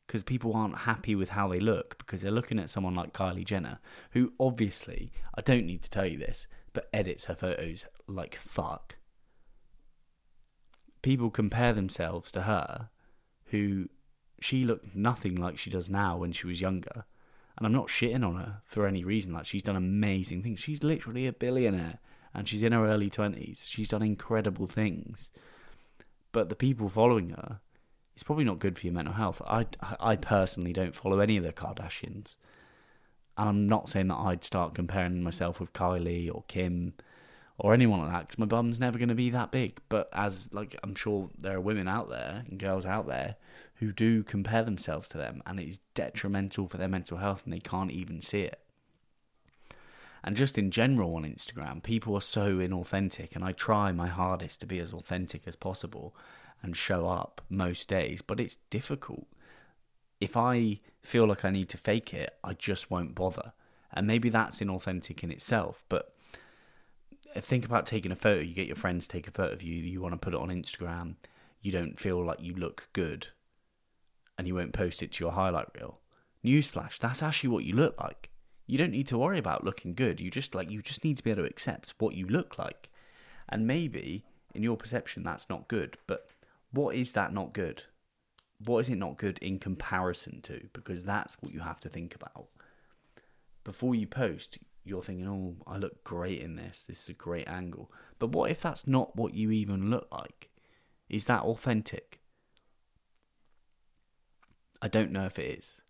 Because 0.06 0.24
people 0.24 0.54
aren't 0.54 0.80
happy 0.80 1.16
with 1.16 1.32
how 1.32 1.50
they 1.50 1.60
look 1.60 1.98
because 1.98 2.22
they're 2.22 2.32
looking 2.32 2.60
at 2.60 2.70
someone 2.70 2.96
like 2.96 3.14
Kylie 3.14 3.44
Jenner, 3.44 3.80
who 4.12 4.32
obviously, 4.40 5.12
I 5.36 5.42
don't 5.42 5.66
need 5.66 5.82
to 5.84 5.90
tell 5.90 6.06
you 6.06 6.18
this, 6.18 6.48
but 6.72 6.90
edits 6.94 7.26
her 7.26 7.36
photos 7.36 7.86
like 8.08 8.38
fuck 8.38 8.96
people 11.08 11.30
compare 11.30 11.72
themselves 11.72 12.32
to 12.32 12.42
her, 12.42 12.90
who 13.46 13.88
she 14.42 14.66
looked 14.66 14.94
nothing 14.94 15.36
like 15.36 15.58
she 15.58 15.70
does 15.70 15.90
now 15.90 16.18
when 16.18 16.34
she 16.34 16.48
was 16.48 16.60
younger. 16.62 17.06
And 17.58 17.66
I'm 17.66 17.72
not 17.74 17.88
shitting 17.88 18.28
on 18.28 18.36
her 18.36 18.62
for 18.66 18.86
any 18.86 19.06
reason. 19.06 19.32
Like 19.34 19.46
she's 19.46 19.64
done 19.64 19.78
amazing 19.78 20.44
things. 20.44 20.60
She's 20.60 20.84
literally 20.84 21.26
a 21.26 21.32
billionaire, 21.32 22.00
and 22.34 22.48
she's 22.48 22.62
in 22.62 22.74
her 22.74 22.86
early 22.86 23.10
twenties. 23.10 23.66
She's 23.68 23.88
done 23.88 24.04
incredible 24.04 24.68
things. 24.68 25.32
But 26.32 26.50
the 26.50 26.56
people 26.56 26.90
following 26.90 27.30
her, 27.30 27.62
it's 28.18 28.24
probably 28.24 28.46
not 28.46 28.58
good 28.58 28.80
for 28.80 28.88
your 28.88 28.96
mental 28.96 29.14
health. 29.14 29.44
I, 29.46 29.68
I 30.00 30.16
personally 30.16 30.74
don't 30.74 30.96
follow 30.96 31.20
any 31.20 31.38
of 31.38 31.44
the 31.44 31.54
Kardashians. 31.54 32.36
And 33.38 33.48
I'm 33.48 33.70
not 33.70 33.90
saying 33.90 34.08
that 34.08 34.16
I'd 34.16 34.44
start 34.44 34.74
comparing 34.74 35.22
myself 35.22 35.60
with 35.60 35.72
Kylie 35.74 36.34
or 36.34 36.44
Kim 36.48 36.94
or 37.60 37.76
anyone 37.76 38.00
like 38.00 38.12
that 38.12 38.22
because 38.22 38.40
my 38.40 38.48
bum's 38.48 38.80
never 38.80 38.98
going 38.98 39.10
to 39.10 39.14
be 39.14 39.30
that 39.30 39.52
big. 39.52 39.78
But 39.88 40.10
as 40.14 40.50
like 40.52 40.76
I'm 40.82 40.96
sure 40.96 41.30
there 41.38 41.58
are 41.58 41.62
women 41.62 41.88
out 41.88 42.10
there 42.10 42.44
and 42.50 42.58
girls 42.58 42.88
out 42.88 43.06
there 43.06 43.36
who 43.76 43.92
do 43.92 44.24
compare 44.24 44.64
themselves 44.64 45.08
to 45.10 45.20
them, 45.20 45.44
and 45.46 45.60
it's 45.60 45.78
detrimental 45.94 46.68
for 46.68 46.78
their 46.78 46.88
mental 46.88 47.18
health, 47.18 47.44
and 47.46 47.54
they 47.54 47.60
can't 47.60 47.92
even 47.92 48.24
see 48.24 48.42
it. 48.42 48.60
And 50.24 50.36
just 50.36 50.58
in 50.58 50.72
general 50.72 51.14
on 51.14 51.24
Instagram, 51.24 51.84
people 51.84 52.16
are 52.16 52.22
so 52.22 52.56
inauthentic, 52.56 53.36
and 53.36 53.46
I 53.46 53.52
try 53.52 53.92
my 53.92 54.08
hardest 54.08 54.60
to 54.62 54.66
be 54.66 54.80
as 54.80 54.92
authentic 54.92 55.44
as 55.46 55.56
possible 55.56 56.16
and 56.62 56.76
show 56.76 57.08
up 57.08 57.42
most 57.50 57.88
days, 57.88 58.22
but 58.22 58.40
it's 58.40 58.58
difficult. 58.70 59.28
If 60.20 60.36
I 60.36 60.80
feel 61.02 61.28
like 61.28 61.46
I 61.46 61.52
need 61.52 61.70
to 61.70 61.78
fake 61.78 62.14
it, 62.14 62.36
I 62.44 62.54
just 62.54 62.90
won't 62.90 63.16
bother. 63.16 63.54
And 63.94 64.08
maybe 64.08 64.30
that's 64.30 64.60
inauthentic 64.60 65.24
in 65.24 65.32
itself, 65.32 65.84
but 65.90 66.14
uh, 67.36 67.42
think 67.42 67.66
about 67.66 67.86
taking 67.86 68.12
a 68.12 68.16
photo. 68.16 68.42
You 68.42 68.54
get 68.54 68.68
your 68.68 68.76
friends 68.76 69.08
to 69.08 69.14
take 69.14 69.28
a 69.28 69.32
photo 69.32 69.54
of 69.54 69.62
you, 69.62 69.76
you 69.76 70.02
want 70.02 70.14
to 70.14 70.18
put 70.18 70.34
it 70.34 70.40
on 70.40 70.50
Instagram, 70.50 71.16
you 71.62 71.72
don't 71.72 72.00
feel 72.00 72.24
like 72.24 72.42
you 72.42 72.54
look 72.54 72.90
good, 72.94 73.28
and 74.38 74.48
you 74.48 74.56
won't 74.56 74.74
post 74.74 75.02
it 75.02 75.14
to 75.14 75.24
your 75.24 75.34
highlight 75.34 75.68
reel. 75.76 76.00
Newsflash, 76.46 76.98
that's 77.00 77.24
actually 77.24 77.50
what 77.50 77.64
you 77.64 77.76
look 77.76 78.00
like. 78.00 78.30
You 78.68 78.78
don't 78.78 78.92
need 78.92 79.08
to 79.08 79.18
worry 79.18 79.40
about 79.40 79.64
looking 79.64 79.94
good. 79.94 80.20
You 80.20 80.30
just 80.30 80.54
like 80.54 80.70
you 80.70 80.82
just 80.82 81.04
need 81.04 81.18
to 81.18 81.24
be 81.24 81.32
able 81.32 81.44
to 81.44 81.50
accept 81.50 81.94
what 82.00 82.16
you 82.16 82.28
look 82.28 82.58
like. 82.58 82.90
And 83.50 83.66
maybe 83.66 84.26
in 84.54 84.62
your 84.62 84.76
perception 84.76 85.24
that's 85.24 85.50
not 85.50 85.68
good, 85.68 85.98
but 86.06 86.28
what 86.72 86.96
is 86.96 87.14
that 87.14 87.34
not 87.34 87.54
good? 87.54 87.84
What 88.64 88.80
is 88.80 88.90
it 88.90 88.98
not 88.98 89.18
good 89.18 89.38
in 89.40 89.60
comparison 89.60 90.42
to? 90.44 90.68
Because 90.74 91.04
that's 91.04 91.36
what 91.40 91.54
you 91.54 91.60
have 91.60 91.80
to 91.82 91.90
think 91.90 92.16
about. 92.16 92.48
Before 93.64 93.94
you 93.94 94.08
post, 94.08 94.58
you're 94.84 95.02
thinking, 95.02 95.28
oh, 95.28 95.56
I 95.68 95.78
look 95.78 96.04
great 96.04 96.42
in 96.42 96.56
this. 96.56 96.86
This 96.88 97.04
is 97.04 97.10
a 97.10 97.14
great 97.14 97.48
angle. 97.48 97.92
But 98.20 98.32
what 98.32 98.50
if 98.50 98.62
that's 98.62 98.88
not 98.88 99.16
what 99.16 99.34
you 99.34 99.52
even 99.52 99.90
look 99.90 100.08
like? 100.12 100.50
Is 101.10 101.26
that 101.26 101.44
authentic? 101.44 102.20
I 104.82 104.88
don't 104.88 105.12
know 105.12 105.26
if 105.26 105.38
it 105.40 105.60
is. 105.60 105.82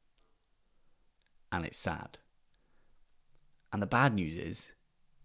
And 1.51 1.65
it's 1.65 1.77
sad. 1.77 2.17
And 3.72 3.81
the 3.81 3.88
bad 3.88 4.13
news 4.13 4.36
is, 4.36 4.72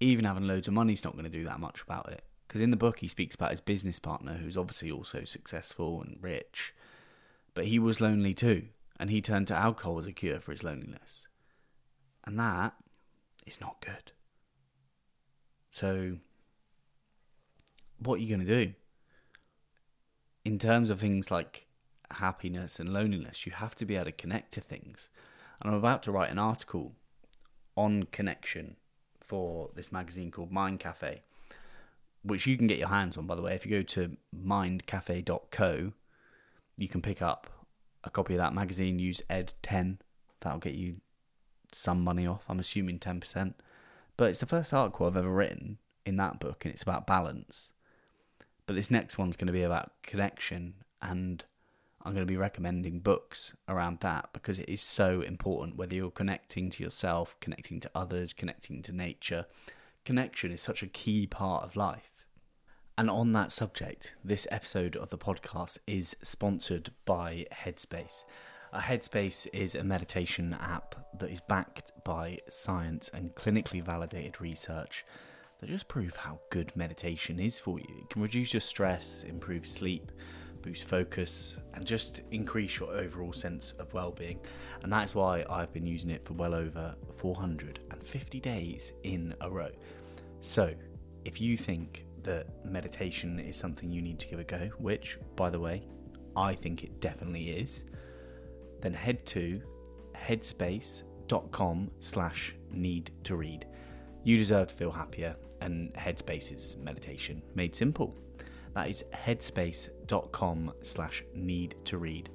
even 0.01 0.25
having 0.25 0.47
loads 0.47 0.69
of 0.69 0.75
money 0.75 0.93
is 0.93 1.05
not 1.05 1.15
going 1.15 1.25
to 1.25 1.31
do 1.31 1.45
that 1.45 1.61
much 1.61 1.83
about 1.83 2.11
it. 2.11 2.25
Because 2.53 2.61
in 2.61 2.71
the 2.71 2.77
book, 2.77 2.99
he 2.99 3.09
speaks 3.09 3.35
about 3.35 3.51
his 3.53 3.63
business 3.63 3.99
partner, 3.99 4.35
who's 4.35 4.59
obviously 4.59 4.91
also 4.91 5.25
successful 5.25 6.03
and 6.03 6.19
rich, 6.21 6.75
but 7.55 7.65
he 7.65 7.79
was 7.79 7.99
lonely 7.99 8.35
too, 8.35 8.65
and 9.01 9.09
he 9.09 9.23
turned 9.23 9.47
to 9.47 9.55
alcohol 9.55 9.99
as 9.99 10.07
a 10.07 10.13
cure 10.13 10.39
for 10.39 10.51
his 10.51 10.63
loneliness. 10.63 11.29
And 12.25 12.39
that 12.39 12.75
is 13.47 13.59
not 13.59 13.81
good. 13.81 14.13
So, 15.71 16.19
what 18.01 18.17
are 18.17 18.23
you 18.23 18.29
going 18.29 18.47
to 18.47 18.67
do? 18.67 18.75
In 20.45 20.59
terms 20.59 20.91
of 20.91 21.01
things 21.01 21.31
like 21.31 21.69
happiness 22.11 22.79
and 22.79 22.93
loneliness, 22.93 23.47
you 23.47 23.53
have 23.53 23.75
to 23.77 23.87
be 23.87 23.97
able 23.97 24.05
to 24.05 24.13
connect 24.13 24.53
to 24.53 24.61
things. 24.61 25.09
And 25.63 25.71
I'm 25.71 25.79
about 25.79 26.03
to 26.03 26.13
write 26.13 26.31
an 26.31 26.39
article 26.39 26.93
on 27.79 28.03
connection 28.13 28.77
for 29.23 29.71
this 29.75 29.91
magazine 29.91 30.31
called 30.31 30.53
Mind 30.53 30.81
Cafe, 30.81 31.23
which 32.23 32.47
you 32.47 32.57
can 32.57 32.67
get 32.67 32.79
your 32.79 32.89
hands 32.89 33.17
on, 33.17 33.27
by 33.27 33.35
the 33.35 33.43
way. 33.43 33.55
If 33.55 33.67
you 33.67 33.73
go 33.73 33.83
to 33.83 34.17
mindcafe.co, 34.37 35.93
you 36.77 36.89
can 36.89 37.03
pick 37.03 37.23
up 37.23 37.49
a 38.05 38.11
copy 38.11 38.35
of 38.35 38.39
that 38.39 38.55
magazine, 38.55 38.99
use 38.99 39.23
Ed10. 39.31 39.99
That'll 40.41 40.59
get 40.59 40.75
you 40.75 40.97
some 41.73 42.03
money 42.03 42.27
off. 42.27 42.45
I'm 42.49 42.61
assuming 42.61 42.99
10%. 42.99 43.55
But 44.17 44.31
it's 44.31 44.41
the 44.41 44.47
first 44.47 44.73
article 44.73 45.07
I've 45.07 45.17
ever 45.17 45.31
written 45.31 45.79
in 46.05 46.17
that 46.17 46.41
book, 46.41 46.65
and 46.65 46.73
it's 46.73 46.83
about 46.83 47.07
balance. 47.07 47.73
But 48.67 48.77
this 48.77 48.91
next 48.91 49.19
one's 49.19 49.37
going 49.37 49.47
to 49.47 49.53
be 49.53 49.63
about 49.63 49.93
connection 50.03 50.75
and 51.01 51.45
I'm 52.05 52.15
going 52.15 52.27
to 52.27 52.31
be 52.31 52.37
recommending 52.37 52.99
books 52.99 53.55
around 53.69 54.01
that 54.01 54.31
because 54.33 54.59
it 54.59 54.69
is 54.69 54.81
so 54.81 55.21
important 55.21 55.77
whether 55.77 55.95
you're 55.95 56.11
connecting 56.11 56.71
to 56.71 56.83
yourself, 56.83 57.37
connecting 57.41 57.81
to 57.81 57.91
others, 57.95 58.33
connecting 58.33 58.83
to 58.83 58.93
nature. 58.93 59.47
Connection 60.05 60.51
is 60.51 60.61
such 60.61 60.83
a 60.83 60.89
key 60.89 61.27
part 61.27 61.65
of 61.65 61.77
life. 61.77 62.12
And 63.03 63.11
on 63.11 63.33
that 63.33 63.51
subject, 63.51 64.15
this 64.25 64.47
episode 64.53 64.95
of 64.95 65.11
the 65.11 65.19
podcast 65.19 65.79
is 65.89 66.15
sponsored 66.23 66.93
by 67.05 67.47
Headspace. 67.53 68.23
Headspace 68.73 69.49
is 69.53 69.75
a 69.75 69.83
meditation 69.83 70.57
app 70.61 70.95
that 71.19 71.29
is 71.29 71.41
backed 71.41 71.91
by 72.05 72.39
science 72.49 73.11
and 73.13 73.35
clinically 73.35 73.83
validated 73.83 74.41
research 74.41 75.05
that 75.59 75.69
just 75.69 75.89
prove 75.89 76.15
how 76.15 76.39
good 76.51 76.71
meditation 76.77 77.41
is 77.41 77.59
for 77.59 77.81
you. 77.81 77.93
It 78.03 78.11
can 78.11 78.23
reduce 78.23 78.55
your 78.55 78.61
stress, 78.61 79.25
improve 79.27 79.67
sleep, 79.67 80.13
boost 80.63 80.85
focus, 80.85 81.57
and 81.75 81.85
just 81.85 82.21
increase 82.31 82.79
your 82.79 82.95
overall 82.95 83.33
sense 83.33 83.75
of 83.81 83.93
well 83.93 84.13
being. 84.13 84.39
And 84.85 84.93
that's 84.93 85.13
why 85.13 85.45
I've 85.51 85.73
been 85.73 85.89
using 85.89 86.11
it 86.11 86.25
for 86.25 86.35
well 86.35 86.55
over 86.55 86.95
450 87.17 88.39
days 88.39 88.93
in 89.03 89.35
a 89.41 89.51
row. 89.51 89.73
So, 90.41 90.73
if 91.25 91.41
you 91.41 91.57
think 91.57 92.05
that 92.25 92.47
meditation 92.65 93.39
is 93.39 93.57
something 93.57 93.91
you 93.91 94.03
need 94.03 94.19
to 94.21 94.29
give 94.29 94.39
a 94.39 94.45
go, 94.45 94.71
which, 94.79 95.19
by 95.37 95.51
the 95.51 95.59
way, 95.59 95.83
I 96.37 96.55
think 96.55 96.85
it 96.85 97.01
definitely 97.01 97.51
is, 97.51 97.85
then 98.81 98.95
head 98.95 99.25
to 99.27 99.61
headspace.com 100.15 101.91
slash 101.99 102.55
need 102.71 103.11
to 103.25 103.37
read. 103.37 103.67
You 104.25 104.37
deserve 104.39 104.69
to 104.69 104.75
feel 104.75 104.91
happier, 104.91 105.37
and 105.61 105.93
Headspace 105.95 106.53
is 106.53 106.77
meditation 106.81 107.43
made 107.55 107.75
simple. 107.75 108.17
That 108.75 108.89
is 108.89 109.05
headspace.com 109.13 110.73
slash 110.83 111.25
need 111.35 111.77
to 111.85 111.99
read 111.99 112.31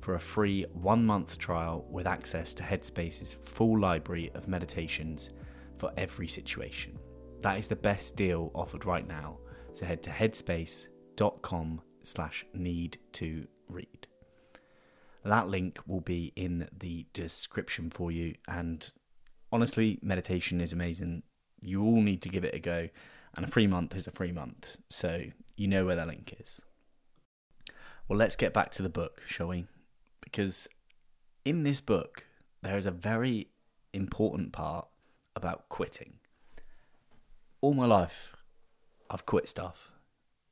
for 0.00 0.14
a 0.14 0.20
free 0.20 0.66
one 0.72 1.04
month 1.04 1.38
trial 1.38 1.86
with 1.90 2.06
access 2.06 2.54
to 2.54 2.62
Headspace's 2.62 3.36
full 3.42 3.78
library 3.78 4.30
of 4.34 4.48
meditations 4.48 5.30
for 5.78 5.92
every 5.96 6.28
situation. 6.28 6.98
That 7.42 7.58
is 7.58 7.68
the 7.68 7.76
best 7.76 8.16
deal 8.16 8.50
offered 8.54 8.84
right 8.84 9.06
now. 9.06 9.38
So 9.72 9.84
head 9.84 10.02
to 10.04 10.10
headspace.com 10.10 11.80
slash 12.02 12.46
need 12.54 12.98
to 13.12 13.46
read. 13.68 14.06
That 15.24 15.48
link 15.48 15.80
will 15.86 16.00
be 16.00 16.32
in 16.36 16.68
the 16.78 17.06
description 17.12 17.90
for 17.90 18.12
you. 18.12 18.34
And 18.46 18.88
honestly, 19.50 19.98
meditation 20.02 20.60
is 20.60 20.72
amazing. 20.72 21.24
You 21.60 21.82
all 21.82 22.00
need 22.00 22.22
to 22.22 22.28
give 22.28 22.44
it 22.44 22.54
a 22.54 22.58
go. 22.60 22.88
And 23.36 23.44
a 23.44 23.50
free 23.50 23.66
month 23.66 23.96
is 23.96 24.06
a 24.06 24.12
free 24.12 24.32
month. 24.32 24.76
So 24.88 25.22
you 25.56 25.68
know 25.68 25.86
where 25.86 25.96
the 25.96 26.06
link 26.06 26.34
is. 26.38 26.60
Well, 28.08 28.18
let's 28.18 28.36
get 28.36 28.52
back 28.52 28.70
to 28.72 28.82
the 28.82 28.88
book, 28.88 29.22
shall 29.26 29.48
we? 29.48 29.66
Because 30.20 30.68
in 31.44 31.62
this 31.62 31.80
book, 31.80 32.24
there 32.62 32.76
is 32.76 32.86
a 32.86 32.90
very 32.90 33.48
important 33.92 34.52
part 34.52 34.86
about 35.34 35.68
quitting. 35.68 36.14
All 37.62 37.74
my 37.74 37.86
life, 37.86 38.36
I've 39.08 39.24
quit 39.24 39.48
stuff. 39.48 39.92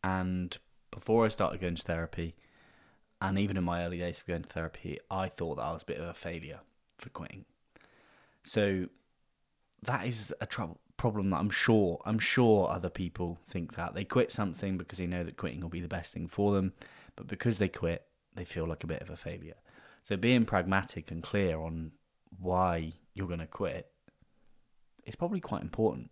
And 0.03 0.57
before 0.93 1.27
I 1.27 1.29
started 1.29 1.61
going 1.61 1.75
to 1.75 1.83
therapy, 1.83 2.37
and 3.21 3.37
even 3.37 3.57
in 3.57 3.65
my 3.65 3.85
early 3.85 3.99
days 3.99 4.21
of 4.21 4.27
going 4.27 4.43
to 4.43 4.49
therapy, 4.49 5.01
I 5.11 5.29
thought 5.29 5.57
that 5.57 5.65
I 5.65 5.73
was 5.73 5.83
a 5.83 5.87
bit 5.87 5.99
of 5.99 6.09
a 6.09 6.15
failure 6.15 6.61
for 6.99 7.09
quitting. 7.09 7.45
So 8.45 8.87
that 9.83 10.07
is 10.07 10.33
a 10.41 10.47
trouble 10.47 10.81
problem 10.97 11.31
that 11.31 11.39
I'm 11.39 11.51
sure 11.51 11.99
I'm 12.05 12.19
sure 12.19 12.69
other 12.69 12.91
people 12.91 13.39
think 13.49 13.75
that 13.75 13.95
they 13.95 14.05
quit 14.05 14.31
something 14.31 14.77
because 14.77 14.99
they 14.99 15.07
know 15.07 15.25
that 15.25 15.39
quitting 15.39 15.63
will 15.63 15.71
be 15.71 15.81
the 15.81 15.89
best 15.89 16.13
thing 16.13 16.29
for 16.29 16.55
them, 16.55 16.75
but 17.17 17.27
because 17.27 17.59
they 17.59 17.69
quit, 17.69 18.05
they 18.37 18.45
feel 18.45 18.67
like 18.67 18.85
a 18.85 18.87
bit 18.87 19.03
of 19.03 19.11
a 19.11 19.17
failure. 19.17 19.57
So 20.03 20.17
being 20.17 20.45
pragmatic 20.45 21.11
and 21.11 21.23
clear 21.23 21.59
on 21.59 21.93
why 22.39 22.93
you're 23.15 23.27
going 23.27 23.41
to 23.41 23.47
quit 23.47 23.91
is 25.07 25.17
probably 25.17 25.41
quite 25.41 25.63
important. 25.63 26.11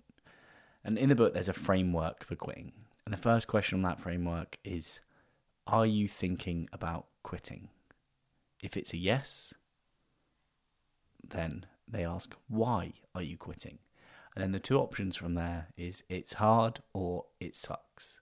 And 0.85 0.99
in 0.99 1.09
the 1.09 1.15
book, 1.15 1.35
there's 1.35 1.49
a 1.49 1.55
framework 1.55 2.25
for 2.25 2.37
quitting. 2.37 2.73
And 3.05 3.13
the 3.13 3.23
first 3.23 3.47
question 3.47 3.79
on 3.79 3.83
that 3.83 4.01
framework 4.01 4.59
is 4.65 5.01
Are 5.67 5.87
you 5.87 6.09
thinking 6.09 6.69
about 6.73 7.07
quitting? 7.23 7.69
If 8.63 8.77
it's 8.77 8.93
a 8.93 8.99
yes, 8.99 9.55
then 11.27 11.67
they 11.87 12.05
ask, 12.05 12.35
Why 12.49 12.93
are 13.15 13.23
you 13.23 13.37
quitting? 13.37 13.79
And 14.35 14.43
then 14.43 14.53
the 14.53 14.61
two 14.61 14.79
options 14.79 15.17
from 15.17 15.35
there 15.35 15.69
is 15.77 16.03
it's 16.09 16.35
hard 16.35 16.81
or 16.93 17.25
it 17.41 17.57
sucks. 17.57 18.21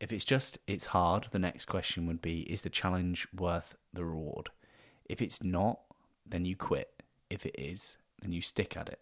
If 0.00 0.12
it's 0.12 0.24
just 0.24 0.58
it's 0.66 0.86
hard, 0.86 1.28
the 1.30 1.38
next 1.38 1.66
question 1.66 2.06
would 2.06 2.20
be 2.20 2.40
is 2.42 2.62
the 2.62 2.70
challenge 2.70 3.28
worth 3.34 3.74
the 3.92 4.04
reward? 4.04 4.50
If 5.06 5.22
it's 5.22 5.42
not, 5.42 5.80
then 6.26 6.44
you 6.44 6.56
quit. 6.56 7.02
If 7.30 7.46
it 7.46 7.54
is, 7.58 7.96
then 8.22 8.32
you 8.32 8.42
stick 8.42 8.76
at 8.76 8.88
it. 8.88 9.00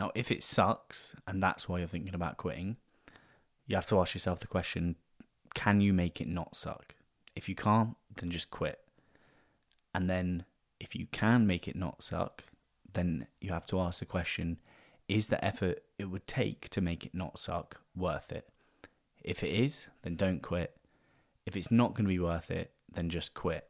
Now, 0.00 0.10
if 0.14 0.30
it 0.30 0.42
sucks 0.42 1.14
and 1.26 1.42
that's 1.42 1.68
why 1.68 1.78
you're 1.78 1.86
thinking 1.86 2.14
about 2.14 2.38
quitting, 2.38 2.78
you 3.66 3.76
have 3.76 3.84
to 3.88 4.00
ask 4.00 4.14
yourself 4.14 4.40
the 4.40 4.46
question 4.46 4.96
can 5.52 5.82
you 5.82 5.92
make 5.92 6.22
it 6.22 6.26
not 6.26 6.56
suck? 6.56 6.94
If 7.36 7.50
you 7.50 7.54
can't, 7.54 7.96
then 8.16 8.30
just 8.30 8.50
quit. 8.50 8.78
And 9.94 10.08
then 10.08 10.46
if 10.80 10.94
you 10.94 11.06
can 11.12 11.46
make 11.46 11.68
it 11.68 11.76
not 11.76 12.02
suck, 12.02 12.44
then 12.94 13.26
you 13.42 13.52
have 13.52 13.66
to 13.66 13.78
ask 13.78 13.98
the 13.98 14.06
question 14.06 14.58
is 15.06 15.26
the 15.26 15.44
effort 15.44 15.82
it 15.98 16.06
would 16.06 16.26
take 16.26 16.70
to 16.70 16.80
make 16.80 17.04
it 17.04 17.14
not 17.14 17.38
suck 17.38 17.78
worth 17.94 18.32
it? 18.32 18.48
If 19.22 19.42
it 19.44 19.50
is, 19.50 19.88
then 20.00 20.16
don't 20.16 20.40
quit. 20.40 20.78
If 21.44 21.56
it's 21.56 21.70
not 21.70 21.92
going 21.94 22.06
to 22.06 22.08
be 22.08 22.18
worth 22.18 22.50
it, 22.50 22.70
then 22.90 23.10
just 23.10 23.34
quit. 23.34 23.68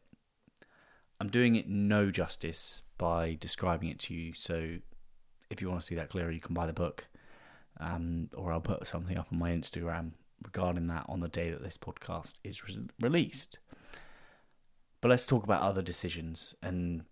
I'm 1.19 1.29
doing 1.29 1.57
it 1.57 1.69
no 1.69 2.13
justice 2.13 2.83
by 2.99 3.37
describing 3.41 3.89
it 3.89 3.99
to 4.01 4.15
you. 4.15 4.33
So 4.35 4.77
if 5.51 5.61
you 5.61 5.69
want 5.69 5.81
to 5.81 5.87
see 5.87 5.97
that 5.97 6.09
clearer, 6.09 6.31
you 6.31 6.41
can 6.41 6.55
buy 6.55 6.67
the 6.67 6.73
book, 6.73 7.05
um, 7.79 8.31
or 8.35 8.53
I'll 8.53 8.61
put 8.61 8.87
something 8.87 9.19
up 9.19 9.29
on 9.33 9.39
my 9.39 9.51
Instagram 9.51 10.13
regarding 10.43 10.87
that 10.87 11.05
on 11.09 11.21
the 11.21 11.29
day 11.29 11.51
that 11.51 11.63
this 11.63 11.77
podcast 11.77 12.35
is 12.45 12.67
re- 12.67 12.89
released. 13.01 13.59
But 15.01 15.09
let's 15.09 15.27
talk 15.27 15.45
about 15.45 15.63
other 15.63 15.83
decisions 15.83 16.55
and 16.63 17.05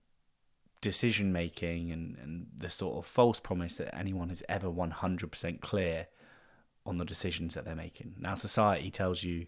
decision 0.80 1.32
making 1.32 1.90
and, 1.90 2.16
and 2.22 2.46
the 2.56 2.70
sort 2.70 2.96
of 2.96 3.10
false 3.10 3.40
promise 3.40 3.76
that 3.76 3.94
anyone 3.94 4.30
is 4.30 4.44
ever 4.48 4.68
100% 4.68 5.60
clear 5.60 6.06
on 6.86 6.98
the 6.98 7.04
decisions 7.04 7.54
that 7.54 7.64
they're 7.64 7.74
making. 7.74 8.14
Now, 8.18 8.34
society 8.34 8.90
tells 8.90 9.22
you 9.22 9.46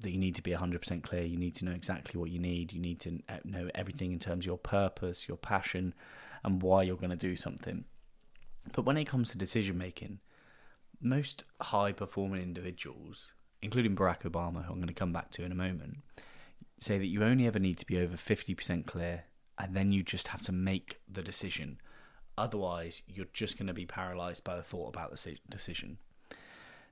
that 0.00 0.10
you 0.10 0.18
need 0.18 0.34
to 0.36 0.42
be 0.42 0.52
100% 0.52 1.02
clear, 1.02 1.22
you 1.22 1.36
need 1.36 1.56
to 1.56 1.64
know 1.64 1.72
exactly 1.72 2.20
what 2.20 2.30
you 2.30 2.38
need, 2.38 2.72
you 2.72 2.80
need 2.80 3.00
to 3.00 3.18
know 3.44 3.68
everything 3.74 4.12
in 4.12 4.18
terms 4.18 4.44
of 4.44 4.46
your 4.46 4.58
purpose, 4.58 5.26
your 5.26 5.36
passion, 5.36 5.94
and 6.44 6.62
why 6.62 6.82
you're 6.82 6.96
going 6.96 7.10
to 7.10 7.16
do 7.16 7.34
something. 7.34 7.84
But 8.72 8.84
when 8.84 8.96
it 8.96 9.06
comes 9.06 9.30
to 9.30 9.38
decision 9.38 9.78
making, 9.78 10.20
most 11.00 11.44
high 11.60 11.92
performing 11.92 12.42
individuals, 12.42 13.32
including 13.62 13.96
Barack 13.96 14.22
Obama, 14.22 14.64
who 14.64 14.72
I'm 14.72 14.78
going 14.78 14.88
to 14.88 14.94
come 14.94 15.12
back 15.12 15.30
to 15.32 15.44
in 15.44 15.52
a 15.52 15.56
moment, 15.56 15.98
say 16.78 16.98
that 16.98 17.06
you 17.06 17.24
only 17.24 17.46
ever 17.46 17.58
need 17.58 17.78
to 17.78 17.86
be 17.86 17.98
over 17.98 18.16
50% 18.16 18.86
clear 18.86 19.24
and 19.58 19.74
then 19.74 19.92
you 19.92 20.02
just 20.02 20.28
have 20.28 20.42
to 20.42 20.52
make 20.52 21.00
the 21.10 21.22
decision. 21.22 21.80
Otherwise, 22.36 23.02
you're 23.08 23.26
just 23.32 23.58
going 23.58 23.66
to 23.66 23.74
be 23.74 23.86
paralyzed 23.86 24.44
by 24.44 24.56
the 24.56 24.62
thought 24.62 24.88
about 24.88 25.10
the 25.10 25.36
decision. 25.48 25.98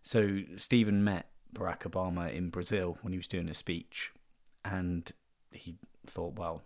So, 0.02 0.40
Steven 0.56 1.04
met 1.04 1.30
Barack 1.54 1.80
Obama 1.80 2.32
in 2.32 2.50
Brazil 2.50 2.98
when 3.02 3.12
he 3.12 3.18
was 3.18 3.28
doing 3.28 3.48
a 3.48 3.54
speech, 3.54 4.12
and 4.64 5.10
he 5.52 5.76
thought, 6.06 6.38
well, 6.38 6.62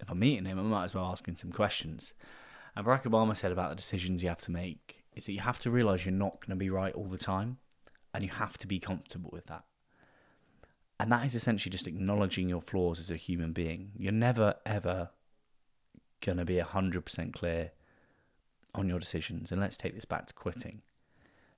if 0.00 0.10
I'm 0.10 0.18
meeting 0.18 0.44
him, 0.44 0.58
I 0.58 0.62
might 0.62 0.84
as 0.84 0.94
well 0.94 1.06
ask 1.06 1.26
him 1.26 1.36
some 1.36 1.52
questions. 1.52 2.12
And 2.76 2.84
Barack 2.84 3.04
Obama 3.04 3.34
said 3.34 3.52
about 3.52 3.70
the 3.70 3.76
decisions 3.76 4.22
you 4.22 4.28
have 4.28 4.38
to 4.42 4.50
make 4.50 5.04
is 5.14 5.24
that 5.24 5.32
you 5.32 5.40
have 5.40 5.58
to 5.60 5.70
realize 5.70 6.04
you're 6.04 6.12
not 6.12 6.40
going 6.40 6.50
to 6.50 6.56
be 6.56 6.68
right 6.68 6.94
all 6.94 7.06
the 7.06 7.16
time, 7.16 7.56
and 8.12 8.22
you 8.22 8.30
have 8.30 8.58
to 8.58 8.66
be 8.66 8.78
comfortable 8.78 9.30
with 9.32 9.46
that. 9.46 9.64
And 11.00 11.10
that 11.10 11.24
is 11.24 11.34
essentially 11.34 11.70
just 11.70 11.86
acknowledging 11.86 12.48
your 12.48 12.62
flaws 12.62 12.98
as 12.98 13.10
a 13.10 13.16
human 13.16 13.52
being. 13.52 13.92
You're 13.96 14.12
never, 14.12 14.54
ever 14.64 15.10
going 16.20 16.38
to 16.38 16.44
be 16.44 16.56
100% 16.56 17.32
clear 17.32 17.72
on 18.74 18.88
your 18.88 18.98
decisions. 18.98 19.52
And 19.52 19.60
let's 19.60 19.76
take 19.76 19.94
this 19.94 20.04
back 20.04 20.26
to 20.26 20.34
quitting. 20.34 20.82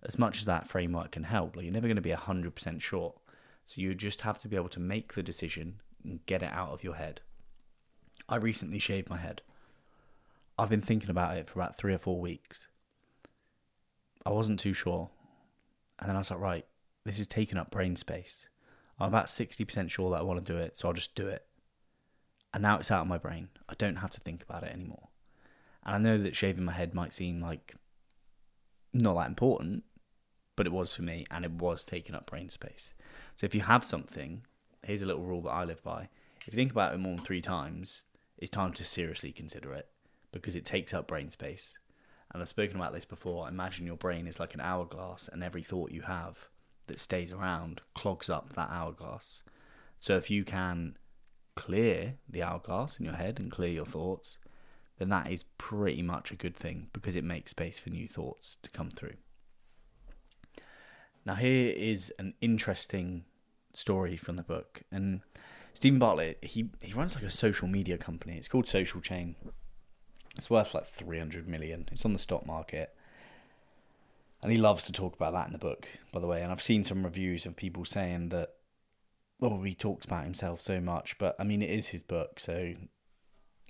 As 0.03 0.19
much 0.19 0.39
as 0.39 0.45
that 0.45 0.69
framework 0.69 1.13
can 1.13 1.25
help, 1.25 1.57
like 1.57 1.65
you're 1.65 1.75
never 1.75 1.89
going 1.89 1.97
to 1.97 2.03
be 2.03 2.11
100% 2.11 2.81
sure. 2.81 3.15
So 3.65 3.81
you 3.81 3.95
just 3.95 4.23
have 4.23 4.41
to 4.41 4.49
be 4.49 4.57
able 4.57 4.69
to 4.71 4.81
make 4.81 5.15
the 5.15 5.23
decision 5.23 5.81
and 6.05 6.25
get 6.27 6.43
it 6.43 6.53
out 6.53 6.71
of 6.71 6.85
your 6.85 6.95
head. 6.95 7.21
I 8.29 8.37
recently 8.37 8.79
shaved 8.79 9.11
my 9.11 9.19
head. 9.19 9.43
I've 10.59 10.69
been 10.69 10.83
thinking 10.83 11.11
about 11.11 11.37
it 11.37 11.49
for 11.49 11.61
about 11.61 11.77
three 11.77 11.95
or 11.95 11.99
four 11.99 12.21
weeks. 12.21 12.69
I 14.27 14.31
wasn't 14.31 14.61
too 14.61 14.75
sure. 14.75 15.11
And 15.99 16.09
then 16.09 16.17
I 16.17 16.21
was 16.21 16.31
like, 16.31 16.41
right, 16.41 16.67
this 17.05 17.19
is 17.19 17.27
taking 17.27 17.59
up 17.59 17.71
brain 17.71 17.97
space. 17.97 18.49
I'm 18.99 19.09
about 19.09 19.27
60% 19.27 19.89
sure 19.89 20.11
that 20.11 20.19
I 20.19 20.23
want 20.23 20.45
to 20.45 20.53
do 20.53 20.59
it, 20.59 20.77
so 20.77 20.89
I'll 20.89 20.95
just 20.95 21.15
do 21.15 21.29
it 21.29 21.49
and 22.53 22.63
now 22.63 22.79
it's 22.79 22.91
out 22.91 23.03
of 23.03 23.07
my 23.07 23.19
brain. 23.19 23.49
I 23.69 23.75
don't 23.77 23.97
have 23.97 24.11
to 24.11 24.21
think 24.21 24.43
about 24.43 24.63
it 24.63 24.73
anymore. 24.73 25.09
And 25.85 25.95
I 25.95 25.99
know 25.99 26.23
that 26.23 26.37
shaving 26.37 26.65
my 26.65 26.73
head 26.73 26.95
might 26.95 27.13
seem 27.13 27.41
like 27.41 27.75
not 28.93 29.15
that 29.15 29.29
important, 29.29 29.85
but 30.57 30.67
it 30.67 30.73
was 30.73 30.95
for 30.95 31.03
me, 31.03 31.25
and 31.31 31.45
it 31.45 31.53
was 31.53 31.85
taking 31.85 32.15
up 32.15 32.29
brain 32.29 32.49
space. 32.49 32.95
So 33.37 33.45
if 33.45 33.55
you 33.55 33.61
have 33.63 33.85
something, 33.85 34.43
here's 34.85 35.03
a 35.03 35.07
little 35.07 35.25
rule 35.25 35.43
that 35.43 35.51
I 35.51 35.65
live 35.65 35.83
by: 35.83 36.09
if 36.47 36.53
you 36.53 36.57
think 36.57 36.73
about 36.73 36.95
it 36.95 36.99
more 36.99 37.15
than 37.15 37.25
three 37.25 37.41
times, 37.41 38.05
it's 38.39 38.51
time 38.51 38.73
to 38.75 38.85
seriously 38.85 39.33
consider 39.33 39.73
it 39.73 39.89
because 40.33 40.57
it 40.57 40.65
takes 40.65 40.95
up 40.95 41.09
brain 41.09 41.31
space. 41.31 41.79
And 42.33 42.43
I've 42.43 42.49
spoken 42.49 42.77
about 42.77 42.93
this 42.93 43.05
before. 43.05 43.49
Imagine 43.49 43.87
your 43.87 43.97
brain 43.97 44.27
is 44.27 44.39
like 44.39 44.55
an 44.55 44.61
hourglass, 44.61 45.29
and 45.33 45.43
every 45.43 45.63
thought 45.63 45.91
you 45.91 46.03
have 46.03 46.49
that 46.87 47.01
stays 47.01 47.33
around 47.33 47.81
clogs 47.95 48.29
up 48.29 48.55
that 48.55 48.71
hourglass. 48.71 49.43
So 49.99 50.17
if 50.17 50.31
you 50.31 50.45
can 50.45 50.97
clear 51.57 52.15
the 52.29 52.43
hourglass 52.43 52.99
in 52.99 53.05
your 53.05 53.15
head 53.15 53.41
and 53.41 53.51
clear 53.51 53.71
your 53.71 53.87
thoughts, 53.87 54.39
then 54.99 55.09
that 55.09 55.31
is 55.31 55.45
pretty 55.57 56.03
much 56.03 56.31
a 56.31 56.37
good 56.37 56.57
thing 56.57 56.89
because 56.93 57.17
it 57.17 57.25
makes 57.25 57.53
space 57.53 57.79
for 57.79 57.91
new 57.91 58.09
thoughts 58.09 58.57
to 58.63 58.71
come 58.71 58.91
through. 58.91 59.15
Now, 61.25 61.35
here 61.35 61.73
is 61.77 62.13
an 62.19 62.35
interesting 62.41 63.25
story 63.75 64.17
from 64.17 64.37
the 64.37 64.43
book. 64.43 64.83
And 64.91 65.21
Steven 65.75 65.99
Bartlett, 65.99 66.39
he, 66.43 66.71
he 66.81 66.93
runs 66.93 67.15
like 67.15 67.25
a 67.25 67.31
social 67.31 67.69
media 67.69 67.99
company. 67.99 68.37
It's 68.37 68.49
called 68.49 68.67
Social 68.67 69.01
Chain. 69.01 69.37
It's 70.39 70.49
worth 70.49 70.73
like 70.73 70.87
300 70.87 71.47
million. 71.47 71.89
It's 71.93 72.05
on 72.05 72.13
the 72.13 72.19
stock 72.19 72.47
market. 72.47 72.95
And 74.41 74.53
he 74.53 74.59
loves 74.59 74.85
to 74.85 74.93
talk 74.93 75.17
about 75.17 75.33
that 75.33 75.47
in 75.49 75.53
the 75.53 75.59
book, 75.59 75.89
by 76.13 76.21
the 76.21 76.27
way. 76.27 76.43
And 76.43 76.53
I've 76.53 76.63
seen 76.63 76.85
some 76.85 77.05
reviews 77.05 77.45
of 77.45 77.57
people 77.57 77.85
saying 77.85 78.29
that 78.31 78.55
well, 79.41 79.61
he 79.63 79.75
talks 79.75 80.05
about 80.05 80.25
himself 80.25 80.61
so 80.61 80.81
much, 80.81 81.17
but 81.19 81.37
I 81.39 81.45
mean, 81.45 81.63
it 81.63 81.71
is 81.71 81.89
his 81.89 82.03
book, 82.03 82.41
so 82.41 82.75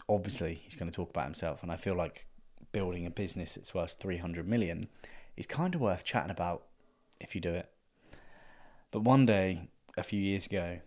obviously 0.09 0.55
he's 0.65 0.75
going 0.75 0.91
to 0.91 0.97
talk 0.97 1.11
about 1.11 1.25
himself. 1.25 1.63
And 1.63 1.71
I 1.71 1.77
feel 1.77 1.95
like 1.95 2.27
building 2.73 3.07
a 3.07 3.11
business 3.11 3.55
that's 3.55 3.75
worth 3.75 3.97
300 4.01 4.49
million 4.49 4.89
is 5.37 5.47
kind 5.47 5.75
of 5.75 5.81
worth 5.81 6.05
chatting 6.05 6.31
about 6.31 6.65
if 7.21 7.35
you 7.35 7.41
do 7.41 7.53
it. 7.53 7.71
But 8.91 9.01
one 9.01 9.27
day, 9.27 9.69
a 9.97 10.03
few 10.03 10.21
years 10.21 10.47
ago, 10.47 10.79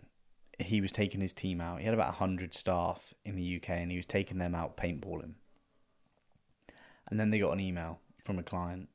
he 0.58 0.80
was 0.80 0.90
taking 0.90 1.20
his 1.20 1.32
team 1.32 1.60
out. 1.60 1.78
He 1.78 1.84
had 1.84 1.94
about 1.94 2.18
100 2.18 2.54
staff 2.54 3.14
in 3.24 3.36
the 3.36 3.56
UK 3.56 3.70
and 3.70 3.90
he 3.90 3.96
was 3.96 4.06
taking 4.06 4.38
them 4.38 4.54
out 4.54 4.76
paintballing. 4.76 5.34
And 7.12 7.20
then 7.20 7.28
they 7.28 7.40
got 7.40 7.52
an 7.52 7.60
email 7.60 8.00
from 8.24 8.38
a 8.38 8.42
client 8.42 8.88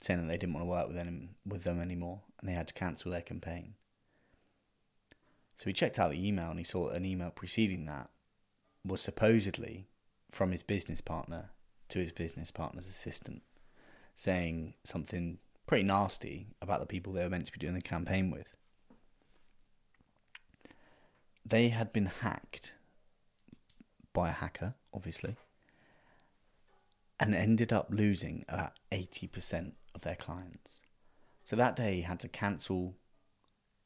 saying 0.00 0.22
that 0.22 0.26
they 0.26 0.38
didn't 0.38 0.54
want 0.54 0.64
to 0.64 0.70
work 0.70 0.86
with 0.86 0.96
them, 0.96 1.28
with 1.44 1.64
them 1.64 1.78
anymore 1.78 2.22
and 2.40 2.48
they 2.48 2.54
had 2.54 2.66
to 2.68 2.72
cancel 2.72 3.10
their 3.10 3.20
campaign. 3.20 3.74
So 5.58 5.64
he 5.66 5.74
checked 5.74 5.98
out 5.98 6.12
the 6.12 6.26
email 6.26 6.48
and 6.48 6.58
he 6.58 6.64
saw 6.64 6.88
an 6.88 7.04
email 7.04 7.28
preceding 7.28 7.84
that 7.84 8.08
was 8.86 9.02
supposedly 9.02 9.86
from 10.32 10.50
his 10.50 10.62
business 10.62 11.02
partner 11.02 11.50
to 11.90 11.98
his 11.98 12.10
business 12.10 12.50
partner's 12.50 12.88
assistant, 12.88 13.42
saying 14.14 14.72
something 14.84 15.40
pretty 15.66 15.84
nasty 15.84 16.46
about 16.62 16.80
the 16.80 16.86
people 16.86 17.12
they 17.12 17.22
were 17.22 17.28
meant 17.28 17.44
to 17.44 17.52
be 17.52 17.58
doing 17.58 17.74
the 17.74 17.82
campaign 17.82 18.30
with. 18.30 18.46
They 21.44 21.68
had 21.68 21.92
been 21.92 22.06
hacked 22.06 22.72
by 24.14 24.30
a 24.30 24.32
hacker, 24.32 24.72
obviously, 24.94 25.36
and 27.20 27.34
ended 27.34 27.72
up 27.72 27.88
losing 27.90 28.44
about 28.48 28.72
80% 28.90 29.72
of 29.94 30.00
their 30.00 30.16
clients. 30.16 30.80
So 31.44 31.54
that 31.54 31.76
day 31.76 31.96
he 31.96 32.02
had 32.02 32.18
to 32.20 32.28
cancel 32.28 32.96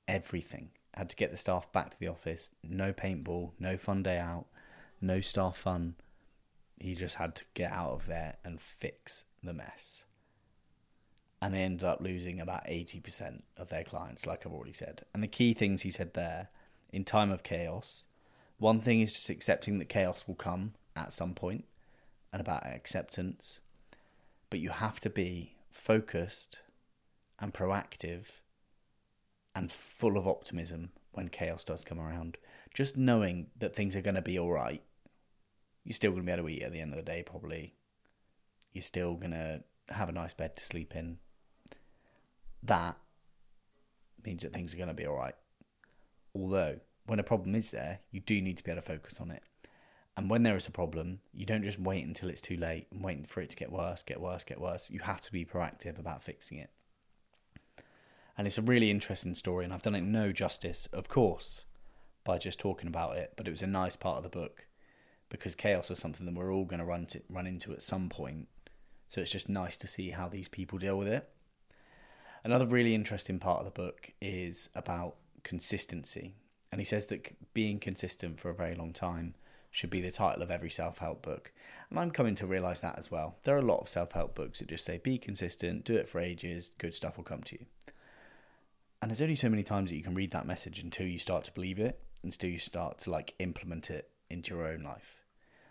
everything 0.09 0.71
had 0.95 1.11
to 1.11 1.17
get 1.17 1.31
the 1.31 1.37
staff 1.37 1.71
back 1.73 1.91
to 1.91 1.99
the 1.99 2.09
office. 2.09 2.51
No 2.63 2.93
paintball, 2.93 3.51
no 3.59 3.77
fun 3.77 4.03
day 4.03 4.19
out, 4.19 4.47
no 5.01 5.21
staff 5.21 5.57
fun. 5.57 5.97
He 6.79 6.95
just 6.95 7.17
had 7.17 7.35
to 7.37 7.45
get 7.55 7.73
out 7.73 7.93
of 7.93 8.07
there 8.07 8.37
and 8.45 8.61
fix 8.61 9.25
the 9.43 9.53
mess. 9.53 10.05
And 11.43 11.55
they 11.55 11.63
ended 11.63 11.85
up 11.85 12.01
losing 12.01 12.41
about 12.41 12.65
80% 12.67 13.43
of 13.57 13.69
their 13.69 13.85
clients, 13.85 14.27
like 14.27 14.47
I've 14.47 14.53
already 14.53 14.73
said. 14.73 15.05
And 15.13 15.23
the 15.23 15.29
key 15.29 15.53
things 15.53 15.83
he 15.83 15.91
said 15.91 16.15
there 16.15 16.49
in 16.93 17.05
time 17.05 17.31
of 17.31 17.43
chaos 17.43 18.07
one 18.59 18.81
thing 18.81 19.01
is 19.01 19.13
just 19.13 19.31
accepting 19.31 19.79
that 19.81 19.89
chaos 19.89 20.25
will 20.29 20.37
come 20.37 20.75
at 20.95 21.13
some 21.13 21.35
point 21.35 21.65
and 22.35 22.41
about 22.41 22.67
acceptance. 22.67 23.61
But 24.51 24.59
you 24.59 24.71
have 24.71 24.99
to 25.01 25.09
be 25.09 25.55
focused 25.71 26.59
and 27.39 27.55
proactive 27.55 28.25
and 29.55 29.71
full 29.71 30.19
of 30.19 30.27
optimism 30.27 30.91
when 31.13 31.29
chaos 31.29 31.63
does 31.63 31.85
come 31.85 32.01
around. 32.01 32.37
Just 32.75 32.97
knowing 32.97 33.47
that 33.57 33.77
things 33.77 33.95
are 33.95 34.01
going 34.01 34.17
to 34.17 34.21
be 34.21 34.37
all 34.37 34.51
right. 34.51 34.83
You're 35.85 35.95
still 35.95 36.11
going 36.11 36.23
to 36.23 36.27
be 36.27 36.33
able 36.33 36.43
to 36.43 36.49
eat 36.49 36.63
at 36.65 36.73
the 36.73 36.81
end 36.81 36.93
of 36.93 36.97
the 36.97 37.05
day, 37.05 37.23
probably. 37.25 37.77
You're 38.73 38.83
still 38.83 39.15
going 39.15 39.31
to 39.31 39.63
have 39.91 40.09
a 40.09 40.13
nice 40.13 40.35
bed 40.35 40.57
to 40.57 40.65
sleep 40.65 40.97
in. 40.97 41.19
That 42.65 42.97
means 44.27 44.43
that 44.43 44.53
things 44.53 44.75
are 44.75 44.79
going 44.79 44.89
to 44.89 44.95
be 44.95 45.07
all 45.07 45.17
right. 45.17 45.37
Although, 46.35 46.81
when 47.07 47.21
a 47.21 47.23
problem 47.23 47.55
is 47.55 47.71
there, 47.71 48.01
you 48.11 48.19
do 48.19 48.41
need 48.41 48.57
to 48.57 48.65
be 48.65 48.73
able 48.73 48.83
to 48.83 48.89
focus 48.89 49.21
on 49.21 49.31
it. 49.31 49.45
And 50.17 50.31
when 50.31 50.45
there 50.45 50.57
is 50.57 50.69
a 50.69 50.73
problem, 50.73 51.21
you 51.33 51.45
don't 51.45 51.65
just 51.65 51.81
wait 51.81 52.07
until 52.07 52.29
it's 52.29 52.41
too 52.41 52.57
late 52.57 52.87
and 52.93 53.03
wait 53.03 53.29
for 53.29 53.41
it 53.41 53.51
to 53.51 53.57
get 53.57 53.73
worse, 53.73 54.03
get 54.03 54.21
worse, 54.21 54.45
get 54.45 54.61
worse. 54.61 54.89
You 54.89 55.01
have 55.01 55.21
to 55.23 55.33
be 55.33 55.45
proactive 55.45 55.99
about 55.99 56.23
fixing 56.23 56.59
it 56.59 56.71
and 58.37 58.47
it's 58.47 58.59
a 58.59 58.63
really 58.63 58.91
interesting 58.91 59.35
story, 59.35 59.65
and 59.65 59.73
I've 59.73 59.83
done 59.83 59.95
it 59.95 60.03
no 60.03 60.33
justice, 60.33 60.89
of 60.93 61.09
course, 61.09 61.65
by 62.25 62.39
just 62.39 62.59
talking 62.59 62.89
about 62.89 63.17
it, 63.17 63.33
but 63.37 63.47
it 63.47 63.53
was 63.53 63.63
a 63.63 63.67
nice 63.67 63.97
part 63.97 64.17
of 64.17 64.23
the 64.25 64.29
book 64.29 64.67
because 65.29 65.55
chaos 65.55 65.91
is 65.91 65.99
something 65.99 66.27
that 66.27 66.35
we're 66.35 66.53
all 66.53 66.65
going 66.65 66.81
to 66.81 66.85
run 66.85 67.07
to, 67.07 67.21
run 67.29 67.47
into 67.47 67.73
at 67.73 67.83
some 67.83 68.09
point. 68.09 68.49
So 69.09 69.21
it's 69.21 69.31
just 69.31 69.49
nice 69.49 69.77
to 69.79 69.87
see 69.87 70.11
how 70.11 70.29
these 70.29 70.49
people 70.49 70.79
deal 70.79 70.99
with 70.99 71.09
it. 71.09 71.29
Another 72.43 72.67
really 72.67 72.95
interesting 72.95 73.39
part 73.39 73.61
of 73.61 73.65
the 73.65 73.71
book 73.71 74.13
is 74.21 74.69
about 74.75 75.17
consistency. 75.43 76.35
And 76.73 76.81
he 76.81 76.85
says 76.85 77.07
that 77.07 77.33
being 77.55 77.79
consistent 77.79 78.41
for 78.41 78.51
a 78.51 78.55
very 78.55 78.75
long 78.75 78.93
time 78.93 79.35
should 79.75 79.91
be 79.91 80.01
the 80.01 80.13
title 80.13 80.41
of 80.41 80.53
every 80.53 80.71
self 80.71 80.99
help 80.99 81.21
book. 81.23 81.51
And 81.91 81.99
I'm 81.99 82.13
coming 82.13 82.37
to 82.37 82.47
realize 82.47 82.81
that 82.81 82.97
as 82.97 83.11
well. 83.11 83.35
There 83.43 83.57
are 83.57 83.59
a 83.59 83.63
lot 83.63 83.81
of 83.81 83.89
self 83.89 84.13
help 84.13 84.37
books 84.37 84.61
that 84.61 84.69
just 84.69 84.85
say 84.85 84.99
be 84.99 85.19
consistent, 85.19 85.85
do 85.85 85.97
it 85.97 86.09
for 86.09 86.21
ages, 86.21 86.71
good 86.79 86.95
stuff 86.95 87.17
will 87.17 87.25
come 87.25 87.43
to 87.43 87.57
you. 87.57 87.67
And 89.03 89.11
there's 89.11 89.21
only 89.21 89.35
so 89.35 89.49
many 89.49 89.65
times 89.65 89.91
that 89.91 89.97
you 89.97 90.03
can 90.05 90.15
read 90.15 90.31
that 90.31 90.47
message 90.47 90.79
until 90.79 91.09
you 91.09 91.19
start 91.19 91.43
to 91.45 91.53
believe 91.53 91.81
it, 91.81 92.01
until 92.23 92.51
you 92.51 92.61
start 92.61 92.99
to 93.01 93.11
like 93.11 93.35
implement 93.41 93.91
it 93.91 94.11
into 94.31 94.55
your 94.55 94.65
own 94.65 94.85
life. 94.85 95.25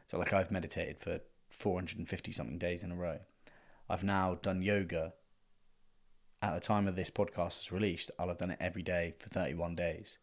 So, 0.07 0.19
like, 0.19 0.33
I've 0.33 0.51
meditated 0.51 0.99
for 0.99 1.21
450 1.49 2.31
something 2.33 2.57
days 2.57 2.83
in 2.83 2.91
a 2.91 2.95
row. 2.95 3.19
I've 3.89 4.03
now 4.03 4.37
done 4.41 4.61
yoga. 4.61 5.13
At 6.41 6.55
the 6.55 6.59
time 6.59 6.89
of 6.89 6.97
this 6.97 7.09
podcast 7.09 7.61
is 7.61 7.71
released, 7.71 8.11
I'll 8.19 8.27
have 8.27 8.37
done 8.37 8.51
it 8.51 8.57
every 8.59 8.83
day 8.83 9.13
for 9.17 9.29
31 9.29 9.75
days. 9.75 10.17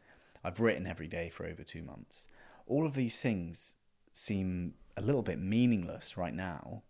I've 0.44 0.60
written 0.60 0.86
every 0.86 1.08
day 1.08 1.30
for 1.30 1.46
over 1.46 1.62
two 1.62 1.82
months. 1.82 2.28
All 2.70 2.86
of 2.86 2.94
these 2.94 3.20
things 3.20 3.74
seem 4.12 4.74
a 4.96 5.02
little 5.02 5.22
bit 5.22 5.40
meaningless 5.40 6.16
right 6.16 6.32
now, 6.32 6.84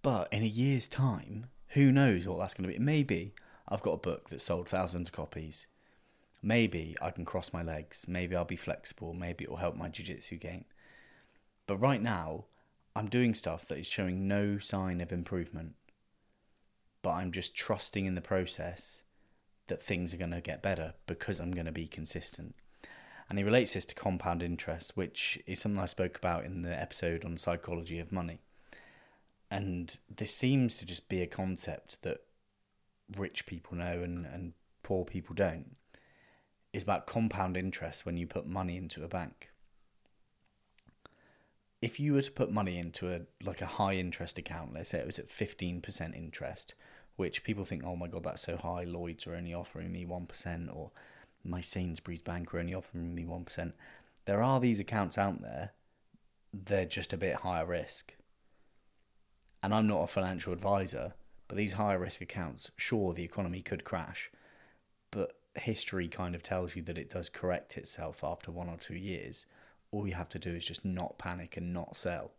but 0.00 0.32
in 0.32 0.44
a 0.44 0.46
year's 0.46 0.86
time, 0.86 1.46
who 1.70 1.90
knows 1.90 2.24
what 2.24 2.38
that's 2.38 2.54
going 2.54 2.70
to 2.70 2.72
be? 2.72 2.78
Maybe 2.78 3.34
I've 3.68 3.82
got 3.82 3.94
a 3.94 3.96
book 3.96 4.30
that 4.30 4.40
sold 4.40 4.68
thousands 4.68 5.08
of 5.08 5.12
copies. 5.12 5.66
Maybe 6.40 6.94
I 7.02 7.10
can 7.10 7.24
cross 7.24 7.52
my 7.52 7.64
legs. 7.64 8.04
Maybe 8.06 8.36
I'll 8.36 8.44
be 8.44 8.54
flexible. 8.54 9.12
Maybe 9.12 9.42
it 9.42 9.50
will 9.50 9.56
help 9.56 9.74
my 9.74 9.88
jiu 9.88 10.04
jitsu 10.04 10.36
game. 10.36 10.66
But 11.66 11.78
right 11.78 12.00
now, 12.00 12.44
I'm 12.94 13.08
doing 13.08 13.34
stuff 13.34 13.66
that 13.66 13.78
is 13.78 13.88
showing 13.88 14.28
no 14.28 14.60
sign 14.60 15.00
of 15.00 15.10
improvement. 15.10 15.74
But 17.02 17.14
I'm 17.14 17.32
just 17.32 17.56
trusting 17.56 18.06
in 18.06 18.14
the 18.14 18.20
process 18.20 19.02
that 19.66 19.82
things 19.82 20.14
are 20.14 20.18
going 20.18 20.30
to 20.30 20.40
get 20.40 20.62
better 20.62 20.94
because 21.08 21.40
I'm 21.40 21.50
going 21.50 21.66
to 21.66 21.72
be 21.72 21.88
consistent. 21.88 22.54
And 23.32 23.38
he 23.38 23.44
relates 23.46 23.72
this 23.72 23.86
to 23.86 23.94
compound 23.94 24.42
interest, 24.42 24.94
which 24.94 25.42
is 25.46 25.58
something 25.58 25.80
I 25.80 25.86
spoke 25.86 26.18
about 26.18 26.44
in 26.44 26.60
the 26.60 26.78
episode 26.78 27.24
on 27.24 27.38
psychology 27.38 27.98
of 27.98 28.12
money. 28.12 28.42
And 29.50 29.96
this 30.14 30.36
seems 30.36 30.76
to 30.76 30.84
just 30.84 31.08
be 31.08 31.22
a 31.22 31.26
concept 31.26 31.96
that 32.02 32.18
rich 33.16 33.46
people 33.46 33.78
know 33.78 34.02
and, 34.02 34.26
and 34.26 34.52
poor 34.82 35.06
people 35.06 35.34
don't. 35.34 35.76
Is 36.74 36.82
about 36.82 37.06
compound 37.06 37.56
interest 37.56 38.04
when 38.04 38.18
you 38.18 38.26
put 38.26 38.46
money 38.46 38.76
into 38.76 39.02
a 39.02 39.08
bank 39.08 39.48
if 41.80 41.98
you 41.98 42.12
were 42.12 42.20
to 42.20 42.30
put 42.30 42.52
money 42.52 42.76
into 42.76 43.10
a 43.10 43.22
like 43.42 43.62
a 43.62 43.66
high 43.66 43.94
interest 43.94 44.36
account, 44.36 44.74
let's 44.74 44.90
say 44.90 44.98
it 44.98 45.06
was 45.06 45.18
at 45.18 45.30
fifteen 45.30 45.80
percent 45.80 46.14
interest, 46.14 46.74
which 47.16 47.44
people 47.44 47.64
think, 47.64 47.82
oh 47.82 47.96
my 47.96 48.08
god, 48.08 48.24
that's 48.24 48.42
so 48.42 48.58
high. 48.58 48.84
Lloyd's 48.84 49.26
are 49.26 49.34
only 49.34 49.54
offering 49.54 49.90
me 49.90 50.04
one 50.04 50.26
percent, 50.26 50.68
or 50.70 50.92
my 51.44 51.60
Sainsbury's 51.60 52.22
Bank 52.22 52.52
are 52.52 52.58
only 52.58 52.74
offering 52.74 53.14
me 53.14 53.24
one 53.24 53.44
percent. 53.44 53.74
There 54.24 54.42
are 54.42 54.60
these 54.60 54.80
accounts 54.80 55.18
out 55.18 55.42
there. 55.42 55.72
They're 56.52 56.86
just 56.86 57.12
a 57.12 57.16
bit 57.18 57.36
higher 57.36 57.66
risk. 57.66 58.14
And 59.62 59.72
I'm 59.72 59.86
not 59.86 60.02
a 60.02 60.06
financial 60.06 60.52
advisor, 60.52 61.14
but 61.48 61.56
these 61.56 61.72
higher 61.74 61.98
risk 61.98 62.20
accounts, 62.20 62.70
sure, 62.76 63.14
the 63.14 63.24
economy 63.24 63.62
could 63.62 63.84
crash, 63.84 64.30
but 65.10 65.36
history 65.54 66.08
kind 66.08 66.34
of 66.34 66.42
tells 66.42 66.74
you 66.74 66.82
that 66.82 66.98
it 66.98 67.10
does 67.10 67.28
correct 67.28 67.76
itself 67.76 68.24
after 68.24 68.50
one 68.50 68.68
or 68.68 68.76
two 68.76 68.96
years 68.96 69.46
all 69.92 70.06
you 70.08 70.14
have 70.14 70.30
to 70.30 70.38
do 70.38 70.54
is 70.54 70.64
just 70.64 70.84
not 70.84 71.18
panic 71.18 71.56
and 71.56 71.72
not 71.72 71.94
sell. 71.94 72.32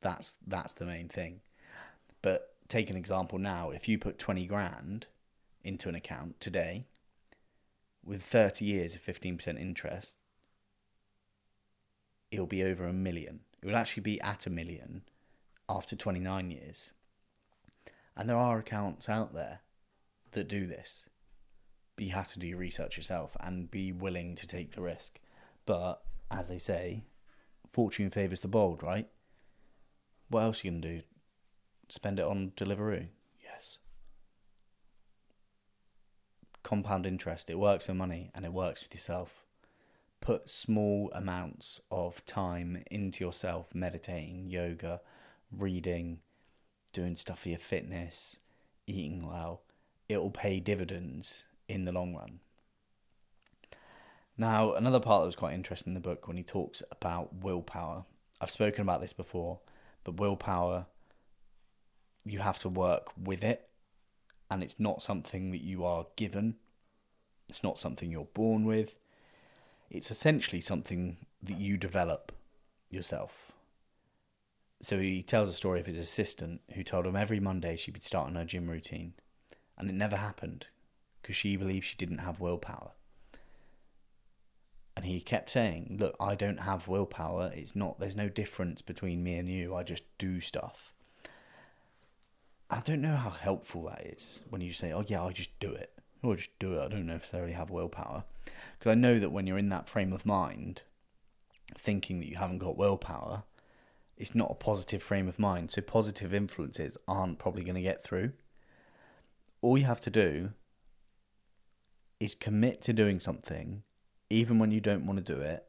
That's 0.00 0.34
that's 0.46 0.74
the 0.74 0.84
main 0.84 1.08
thing. 1.08 1.40
But 2.22 2.54
take 2.68 2.90
an 2.90 2.96
example 2.96 3.38
now, 3.38 3.70
if 3.70 3.88
you 3.88 3.98
put 3.98 4.18
20 4.18 4.46
grand 4.46 5.06
into 5.64 5.88
an 5.88 5.94
account 5.94 6.40
today 6.40 6.84
with 8.08 8.22
30 8.22 8.64
years 8.64 8.94
of 8.94 9.02
15% 9.02 9.60
interest, 9.60 10.16
it'll 12.30 12.46
be 12.46 12.64
over 12.64 12.86
a 12.86 12.92
million. 12.92 13.40
It 13.62 13.66
will 13.66 13.76
actually 13.76 14.02
be 14.02 14.20
at 14.22 14.46
a 14.46 14.50
million 14.50 15.02
after 15.68 15.94
29 15.94 16.50
years. 16.50 16.92
And 18.16 18.28
there 18.28 18.36
are 18.36 18.58
accounts 18.58 19.08
out 19.08 19.34
there 19.34 19.60
that 20.32 20.48
do 20.48 20.66
this. 20.66 21.06
But 21.96 22.06
you 22.06 22.12
have 22.12 22.28
to 22.32 22.38
do 22.38 22.46
your 22.46 22.58
research 22.58 22.96
yourself 22.96 23.36
and 23.40 23.70
be 23.70 23.92
willing 23.92 24.34
to 24.36 24.46
take 24.46 24.72
the 24.72 24.80
risk. 24.80 25.18
But 25.66 26.02
as 26.30 26.48
they 26.48 26.58
say, 26.58 27.04
fortune 27.72 28.10
favours 28.10 28.40
the 28.40 28.48
bold, 28.48 28.82
right? 28.82 29.08
What 30.30 30.42
else 30.42 30.64
are 30.64 30.68
you 30.68 30.72
going 30.72 30.82
to 30.82 30.96
do? 30.98 31.02
Spend 31.88 32.18
it 32.18 32.24
on 32.24 32.52
Deliveroo? 32.56 33.06
Yes. 33.42 33.78
Compound 36.68 37.06
interest. 37.06 37.48
It 37.48 37.58
works 37.58 37.88
with 37.88 37.96
money 37.96 38.30
and 38.34 38.44
it 38.44 38.52
works 38.52 38.82
with 38.82 38.92
yourself. 38.92 39.46
Put 40.20 40.50
small 40.50 41.10
amounts 41.14 41.80
of 41.90 42.22
time 42.26 42.84
into 42.90 43.24
yourself, 43.24 43.74
meditating, 43.74 44.50
yoga, 44.50 45.00
reading, 45.50 46.18
doing 46.92 47.16
stuff 47.16 47.40
for 47.40 47.48
your 47.48 47.58
fitness, 47.58 48.40
eating 48.86 49.26
well. 49.26 49.62
It 50.10 50.18
will 50.18 50.30
pay 50.30 50.60
dividends 50.60 51.44
in 51.70 51.86
the 51.86 51.92
long 51.92 52.14
run. 52.14 52.40
Now, 54.36 54.74
another 54.74 55.00
part 55.00 55.22
that 55.22 55.26
was 55.26 55.36
quite 55.36 55.54
interesting 55.54 55.92
in 55.92 55.94
the 55.94 56.00
book 56.00 56.28
when 56.28 56.36
he 56.36 56.42
talks 56.42 56.82
about 56.92 57.42
willpower. 57.42 58.04
I've 58.42 58.50
spoken 58.50 58.82
about 58.82 59.00
this 59.00 59.14
before, 59.14 59.60
but 60.04 60.20
willpower, 60.20 60.84
you 62.26 62.40
have 62.40 62.58
to 62.58 62.68
work 62.68 63.08
with 63.16 63.42
it, 63.42 63.67
and 64.50 64.62
it's 64.62 64.78
not 64.78 65.02
something 65.02 65.50
that 65.50 65.62
you 65.62 65.84
are 65.84 66.06
given. 66.16 66.56
It's 67.48 67.62
not 67.62 67.78
something 67.78 68.10
you're 68.10 68.24
born 68.24 68.64
with. 68.64 68.96
It's 69.90 70.10
essentially 70.10 70.60
something 70.60 71.18
that 71.42 71.58
you 71.58 71.76
develop 71.76 72.32
yourself. 72.90 73.52
So 74.80 74.98
he 74.98 75.22
tells 75.22 75.48
a 75.48 75.54
story 75.54 75.80
of 75.80 75.86
his 75.86 75.98
assistant 75.98 76.60
who 76.74 76.84
told 76.84 77.06
him 77.06 77.16
every 77.16 77.40
Monday 77.40 77.76
she 77.76 77.90
would 77.90 78.04
start 78.04 78.28
on 78.28 78.36
her 78.36 78.44
gym 78.44 78.68
routine, 78.68 79.14
and 79.76 79.88
it 79.88 79.94
never 79.94 80.16
happened 80.16 80.66
because 81.20 81.36
she 81.36 81.56
believed 81.56 81.86
she 81.86 81.96
didn't 81.96 82.18
have 82.18 82.40
willpower 82.40 82.92
and 84.98 85.06
he 85.06 85.20
kept 85.20 85.48
saying, 85.48 85.96
"Look, 86.00 86.16
I 86.18 86.34
don't 86.34 86.58
have 86.58 86.88
willpower. 86.88 87.52
It's 87.54 87.76
not. 87.76 88.00
There's 88.00 88.16
no 88.16 88.28
difference 88.28 88.82
between 88.82 89.22
me 89.22 89.38
and 89.38 89.48
you. 89.48 89.72
I 89.76 89.84
just 89.84 90.02
do 90.18 90.40
stuff." 90.40 90.92
I 92.70 92.80
don't 92.80 93.00
know 93.00 93.16
how 93.16 93.30
helpful 93.30 93.84
that 93.84 94.06
is 94.06 94.40
when 94.50 94.60
you 94.60 94.72
say, 94.72 94.92
"Oh 94.92 95.04
yeah, 95.06 95.22
I 95.22 95.32
just 95.32 95.58
do 95.58 95.72
it." 95.72 95.92
Or 96.22 96.34
just 96.34 96.58
do 96.58 96.74
it. 96.74 96.84
I 96.84 96.88
don't 96.88 97.06
necessarily 97.06 97.52
have 97.52 97.70
willpower 97.70 98.24
because 98.78 98.90
I 98.90 98.94
know 98.94 99.18
that 99.20 99.30
when 99.30 99.46
you're 99.46 99.58
in 99.58 99.68
that 99.68 99.88
frame 99.88 100.12
of 100.12 100.26
mind, 100.26 100.82
thinking 101.76 102.18
that 102.18 102.28
you 102.28 102.36
haven't 102.36 102.58
got 102.58 102.76
willpower, 102.76 103.44
it's 104.16 104.34
not 104.34 104.50
a 104.50 104.54
positive 104.54 105.02
frame 105.02 105.28
of 105.28 105.38
mind. 105.38 105.70
So 105.70 105.80
positive 105.80 106.34
influences 106.34 106.96
aren't 107.06 107.38
probably 107.38 107.62
going 107.62 107.76
to 107.76 107.80
get 107.82 108.02
through. 108.02 108.32
All 109.62 109.78
you 109.78 109.84
have 109.84 110.00
to 110.02 110.10
do 110.10 110.50
is 112.18 112.34
commit 112.34 112.82
to 112.82 112.92
doing 112.92 113.20
something 113.20 113.82
even 114.30 114.58
when 114.58 114.72
you 114.72 114.80
don't 114.80 115.06
want 115.06 115.24
to 115.24 115.34
do 115.34 115.40
it. 115.40 115.64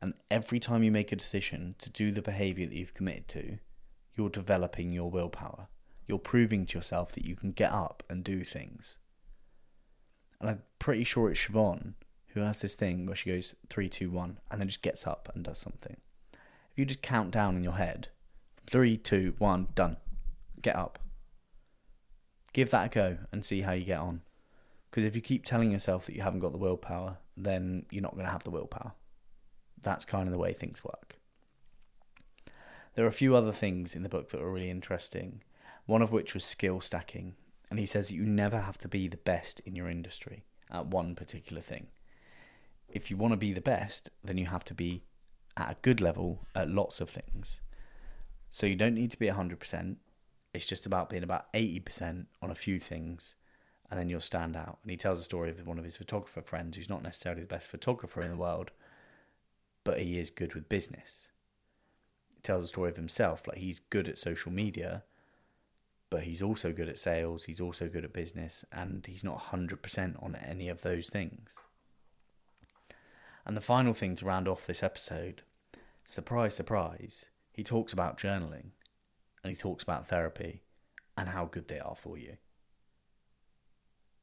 And 0.00 0.14
every 0.30 0.60
time 0.60 0.82
you 0.82 0.90
make 0.90 1.12
a 1.12 1.16
decision 1.16 1.76
to 1.78 1.88
do 1.88 2.10
the 2.10 2.22
behavior 2.22 2.66
that 2.66 2.74
you've 2.74 2.94
committed 2.94 3.28
to, 3.28 3.58
you're 4.16 4.28
developing 4.28 4.90
your 4.90 5.10
willpower. 5.10 5.68
You're 6.06 6.18
proving 6.18 6.66
to 6.66 6.78
yourself 6.78 7.12
that 7.12 7.24
you 7.24 7.36
can 7.36 7.52
get 7.52 7.72
up 7.72 8.02
and 8.08 8.24
do 8.24 8.44
things. 8.44 8.98
And 10.40 10.50
I'm 10.50 10.62
pretty 10.78 11.04
sure 11.04 11.30
it's 11.30 11.40
Siobhan 11.40 11.94
who 12.34 12.40
has 12.40 12.60
this 12.60 12.74
thing 12.74 13.06
where 13.06 13.14
she 13.14 13.30
goes 13.30 13.54
three, 13.68 13.88
two, 13.88 14.10
one, 14.10 14.38
and 14.50 14.60
then 14.60 14.68
just 14.68 14.82
gets 14.82 15.06
up 15.06 15.30
and 15.34 15.44
does 15.44 15.58
something. 15.58 15.96
If 16.32 16.78
you 16.78 16.84
just 16.84 17.02
count 17.02 17.30
down 17.30 17.56
in 17.56 17.62
your 17.62 17.74
head, 17.74 18.08
three, 18.66 18.96
two, 18.96 19.34
one, 19.38 19.68
done. 19.74 19.96
Get 20.60 20.76
up. 20.76 20.98
Give 22.52 22.70
that 22.70 22.86
a 22.86 22.88
go 22.88 23.18
and 23.30 23.44
see 23.44 23.60
how 23.60 23.72
you 23.72 23.84
get 23.84 23.98
on. 23.98 24.22
Because 24.90 25.04
if 25.04 25.14
you 25.14 25.22
keep 25.22 25.44
telling 25.44 25.70
yourself 25.70 26.06
that 26.06 26.14
you 26.14 26.22
haven't 26.22 26.40
got 26.40 26.52
the 26.52 26.58
willpower, 26.58 27.18
then 27.36 27.86
you're 27.90 28.02
not 28.02 28.14
going 28.14 28.26
to 28.26 28.32
have 28.32 28.44
the 28.44 28.50
willpower. 28.50 28.92
That's 29.80 30.04
kind 30.04 30.26
of 30.26 30.32
the 30.32 30.38
way 30.38 30.52
things 30.52 30.84
work. 30.84 31.16
There 32.94 33.04
are 33.04 33.08
a 33.08 33.12
few 33.12 33.34
other 33.34 33.52
things 33.52 33.94
in 33.94 34.02
the 34.02 34.08
book 34.08 34.30
that 34.30 34.40
are 34.40 34.50
really 34.50 34.70
interesting, 34.70 35.42
one 35.86 36.02
of 36.02 36.12
which 36.12 36.34
was 36.34 36.44
skill 36.44 36.80
stacking. 36.80 37.34
And 37.70 37.78
he 37.78 37.86
says 37.86 38.10
you 38.10 38.24
never 38.24 38.60
have 38.60 38.78
to 38.78 38.88
be 38.88 39.08
the 39.08 39.16
best 39.16 39.60
in 39.60 39.74
your 39.74 39.88
industry 39.88 40.44
at 40.70 40.86
one 40.86 41.14
particular 41.14 41.62
thing. 41.62 41.88
If 42.88 43.10
you 43.10 43.16
want 43.16 43.32
to 43.32 43.38
be 43.38 43.52
the 43.52 43.60
best, 43.60 44.10
then 44.22 44.36
you 44.36 44.46
have 44.46 44.64
to 44.64 44.74
be 44.74 45.02
at 45.56 45.70
a 45.70 45.76
good 45.82 46.00
level 46.00 46.46
at 46.54 46.68
lots 46.68 47.00
of 47.00 47.08
things. 47.08 47.62
So 48.50 48.66
you 48.66 48.76
don't 48.76 48.94
need 48.94 49.10
to 49.12 49.18
be 49.18 49.28
100%. 49.28 49.96
It's 50.52 50.66
just 50.66 50.84
about 50.84 51.08
being 51.08 51.22
about 51.22 51.50
80% 51.54 52.26
on 52.42 52.50
a 52.50 52.54
few 52.54 52.78
things 52.78 53.34
and 53.92 54.00
then 54.00 54.08
you'll 54.08 54.20
stand 54.20 54.56
out. 54.56 54.78
And 54.82 54.90
he 54.90 54.96
tells 54.96 55.20
a 55.20 55.22
story 55.22 55.50
of 55.50 55.66
one 55.66 55.78
of 55.78 55.84
his 55.84 55.98
photographer 55.98 56.40
friends 56.40 56.78
who's 56.78 56.88
not 56.88 57.02
necessarily 57.02 57.42
the 57.42 57.46
best 57.46 57.68
photographer 57.68 58.22
in 58.22 58.30
the 58.30 58.38
world, 58.38 58.70
but 59.84 60.00
he 60.00 60.18
is 60.18 60.30
good 60.30 60.54
with 60.54 60.70
business. 60.70 61.28
He 62.34 62.40
tells 62.40 62.64
a 62.64 62.68
story 62.68 62.88
of 62.88 62.96
himself, 62.96 63.46
like 63.46 63.58
he's 63.58 63.80
good 63.80 64.08
at 64.08 64.16
social 64.16 64.50
media, 64.50 65.02
but 66.12 66.24
he's 66.24 66.42
also 66.42 66.74
good 66.74 66.90
at 66.90 66.98
sales, 66.98 67.44
he's 67.44 67.58
also 67.58 67.88
good 67.88 68.04
at 68.04 68.12
business, 68.12 68.66
and 68.70 69.06
he's 69.06 69.24
not 69.24 69.44
100% 69.44 70.22
on 70.22 70.36
any 70.36 70.68
of 70.68 70.82
those 70.82 71.08
things. 71.08 71.56
And 73.46 73.56
the 73.56 73.62
final 73.62 73.94
thing 73.94 74.14
to 74.16 74.26
round 74.26 74.46
off 74.46 74.66
this 74.66 74.82
episode 74.82 75.40
surprise, 76.04 76.54
surprise, 76.54 77.24
he 77.50 77.64
talks 77.64 77.94
about 77.94 78.18
journaling 78.18 78.72
and 79.42 79.50
he 79.50 79.56
talks 79.56 79.82
about 79.82 80.06
therapy 80.06 80.60
and 81.16 81.30
how 81.30 81.46
good 81.46 81.68
they 81.68 81.80
are 81.80 81.96
for 81.96 82.18
you. 82.18 82.36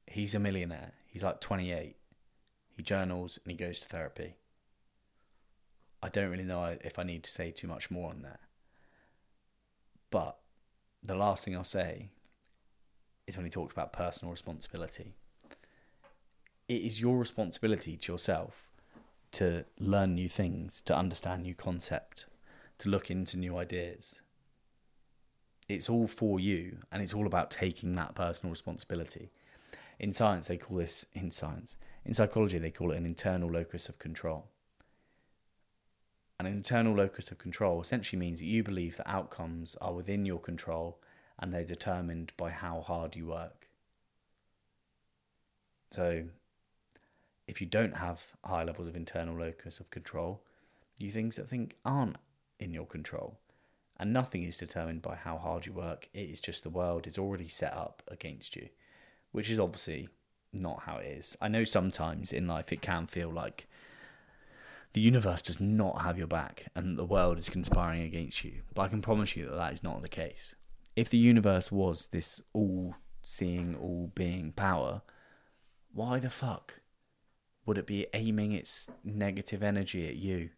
He's 0.05 0.35
a 0.35 0.39
millionaire. 0.39 0.91
He's 1.07 1.23
like 1.23 1.41
28. 1.41 1.95
He 2.77 2.83
journals 2.83 3.39
and 3.43 3.49
he 3.49 3.57
goes 3.57 3.79
to 3.79 3.87
therapy. 3.87 4.35
I 6.03 6.09
don't 6.09 6.29
really 6.29 6.43
know 6.43 6.77
if 6.83 6.99
I 6.99 7.03
need 7.03 7.23
to 7.23 7.31
say 7.31 7.49
too 7.49 7.67
much 7.67 7.89
more 7.89 8.11
on 8.11 8.21
that. 8.21 8.41
But 10.11 10.37
the 11.03 11.15
last 11.15 11.45
thing 11.45 11.55
I'll 11.55 11.63
say 11.63 12.09
is 13.27 13.35
when 13.35 13.45
he 13.45 13.51
talks 13.51 13.73
about 13.73 13.93
personal 13.93 14.31
responsibility. 14.31 15.13
It 16.67 16.81
is 16.81 16.99
your 16.99 17.17
responsibility 17.17 17.97
to 17.97 18.11
yourself 18.11 18.69
to 19.31 19.65
learn 19.79 20.15
new 20.15 20.29
things, 20.29 20.81
to 20.81 20.95
understand 20.95 21.43
new 21.43 21.55
concept, 21.55 22.25
to 22.79 22.89
look 22.89 23.11
into 23.11 23.37
new 23.37 23.57
ideas. 23.57 24.21
It's 25.67 25.89
all 25.89 26.07
for 26.07 26.39
you, 26.39 26.79
and 26.91 27.03
it's 27.03 27.13
all 27.13 27.27
about 27.27 27.51
taking 27.51 27.93
that 27.95 28.15
personal 28.15 28.49
responsibility. 28.49 29.29
In 29.99 30.13
science, 30.13 30.47
they 30.47 30.57
call 30.57 30.77
this, 30.77 31.05
in 31.13 31.29
science, 31.29 31.77
in 32.05 32.13
psychology, 32.13 32.57
they 32.57 32.71
call 32.71 32.91
it 32.91 32.97
an 32.97 33.05
internal 33.05 33.51
locus 33.51 33.87
of 33.89 33.99
control. 33.99 34.47
An 36.39 36.45
internal 36.45 36.95
locus 36.95 37.31
of 37.31 37.37
control 37.37 37.81
essentially 37.81 38.17
means 38.17 38.39
that 38.39 38.45
you 38.45 38.63
believe 38.63 38.95
that 38.95 39.09
outcomes 39.09 39.75
are 39.81 39.93
within 39.93 40.25
your 40.25 40.39
control 40.39 40.97
and 41.37 41.53
they're 41.53 41.65
determined 41.65 42.31
by 42.37 42.49
how 42.49 42.79
hard 42.79 43.15
you 43.15 43.27
work. 43.27 43.67
So, 45.91 46.23
if 47.47 47.59
you 47.59 47.67
don't 47.67 47.97
have 47.97 48.21
high 48.45 48.63
levels 48.63 48.87
of 48.87 48.95
internal 48.95 49.37
locus 49.37 49.79
of 49.79 49.89
control, 49.89 50.41
you 50.97 51.11
things 51.11 51.35
that 51.35 51.49
think 51.49 51.75
aren't 51.83 52.17
in 52.59 52.73
your 52.73 52.85
control. 52.85 53.37
And 53.97 54.13
nothing 54.13 54.43
is 54.43 54.57
determined 54.57 55.01
by 55.01 55.15
how 55.15 55.37
hard 55.37 55.65
you 55.65 55.73
work. 55.73 56.07
It 56.13 56.29
is 56.29 56.39
just 56.39 56.63
the 56.63 56.69
world 56.69 57.05
is 57.05 57.17
already 57.17 57.49
set 57.49 57.73
up 57.73 58.01
against 58.07 58.55
you, 58.55 58.69
which 59.33 59.49
is 59.49 59.59
obviously 59.59 60.07
not 60.53 60.83
how 60.83 60.97
it 60.97 61.07
is. 61.07 61.35
I 61.41 61.49
know 61.49 61.65
sometimes 61.65 62.31
in 62.31 62.47
life 62.47 62.71
it 62.71 62.81
can 62.81 63.07
feel 63.07 63.29
like 63.29 63.67
the 64.93 65.01
universe 65.01 65.41
does 65.41 65.59
not 65.59 66.01
have 66.01 66.17
your 66.17 66.27
back 66.27 66.65
and 66.75 66.97
the 66.97 67.05
world 67.05 67.37
is 67.37 67.49
conspiring 67.49 68.01
against 68.01 68.43
you. 68.43 68.61
But 68.73 68.83
I 68.83 68.87
can 68.87 69.01
promise 69.01 69.35
you 69.35 69.45
that 69.45 69.55
that 69.55 69.73
is 69.73 69.83
not 69.83 70.01
the 70.01 70.09
case. 70.09 70.55
If 70.95 71.09
the 71.09 71.17
universe 71.17 71.71
was 71.71 72.07
this 72.11 72.41
all 72.53 72.95
seeing, 73.21 73.75
all 73.75 74.11
being 74.15 74.51
power, 74.51 75.01
why 75.93 76.19
the 76.19 76.29
fuck 76.29 76.81
would 77.65 77.77
it 77.77 77.85
be 77.85 78.07
aiming 78.13 78.51
its 78.51 78.87
negative 79.03 79.61
energy 79.61 80.07
at 80.07 80.15
you? 80.15 80.49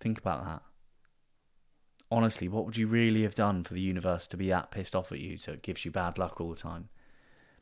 Think 0.00 0.18
about 0.18 0.44
that. 0.44 0.62
Honestly, 2.10 2.48
what 2.48 2.64
would 2.64 2.76
you 2.76 2.88
really 2.88 3.22
have 3.22 3.36
done 3.36 3.62
for 3.62 3.74
the 3.74 3.80
universe 3.80 4.26
to 4.26 4.36
be 4.36 4.48
that 4.48 4.72
pissed 4.72 4.96
off 4.96 5.12
at 5.12 5.20
you 5.20 5.36
so 5.36 5.52
it 5.52 5.62
gives 5.62 5.84
you 5.84 5.92
bad 5.92 6.18
luck 6.18 6.40
all 6.40 6.50
the 6.50 6.56
time? 6.56 6.88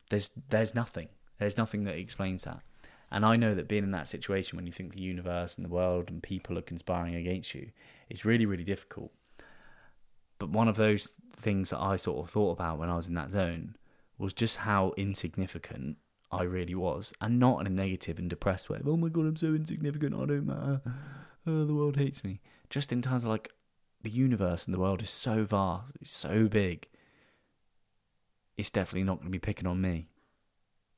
There's 0.09 0.31
there's 0.49 0.73
nothing. 0.73 1.09
There's 1.37 1.57
nothing 1.57 1.83
that 1.83 1.95
explains 1.95 2.45
that. 2.45 2.61
And 3.11 3.25
I 3.25 3.35
know 3.35 3.55
that 3.55 3.67
being 3.67 3.83
in 3.83 3.91
that 3.91 4.07
situation 4.07 4.55
when 4.55 4.65
you 4.65 4.71
think 4.71 4.93
the 4.93 5.01
universe 5.01 5.55
and 5.55 5.65
the 5.65 5.69
world 5.69 6.09
and 6.09 6.21
people 6.21 6.57
are 6.57 6.63
conspiring 6.63 7.15
against 7.15 7.53
you, 7.55 7.71
is 8.09 8.25
really, 8.25 8.45
really 8.45 8.63
difficult. 8.63 9.11
But 10.37 10.49
one 10.49 10.67
of 10.67 10.77
those 10.77 11.09
things 11.35 11.71
that 11.71 11.79
I 11.79 11.95
sort 11.95 12.23
of 12.23 12.31
thought 12.31 12.51
about 12.51 12.79
when 12.79 12.89
I 12.89 12.95
was 12.95 13.07
in 13.07 13.15
that 13.15 13.31
zone 13.31 13.75
was 14.17 14.33
just 14.33 14.57
how 14.57 14.93
insignificant 14.97 15.97
I 16.31 16.43
really 16.43 16.75
was, 16.75 17.11
and 17.19 17.39
not 17.39 17.61
in 17.61 17.67
a 17.67 17.71
negative 17.71 18.19
and 18.19 18.29
depressed 18.29 18.69
way. 18.69 18.79
Oh 18.85 18.97
my 18.97 19.09
god, 19.09 19.25
I'm 19.25 19.35
so 19.35 19.47
insignificant. 19.47 20.13
I 20.13 20.25
don't 20.25 20.45
matter. 20.45 20.81
Oh, 21.47 21.65
the 21.65 21.73
world 21.73 21.97
hates 21.97 22.23
me. 22.23 22.41
Just 22.69 22.91
in 22.91 23.01
terms 23.01 23.23
of 23.23 23.29
like 23.29 23.51
the 24.03 24.11
universe 24.11 24.65
and 24.65 24.73
the 24.73 24.79
world 24.79 25.01
is 25.01 25.09
so 25.09 25.43
vast, 25.43 25.97
it's 25.99 26.11
so 26.11 26.47
big. 26.47 26.87
It's 28.57 28.69
definitely 28.69 29.05
not 29.05 29.15
going 29.15 29.27
to 29.27 29.31
be 29.31 29.39
picking 29.39 29.65
on 29.65 29.81
me. 29.81 30.09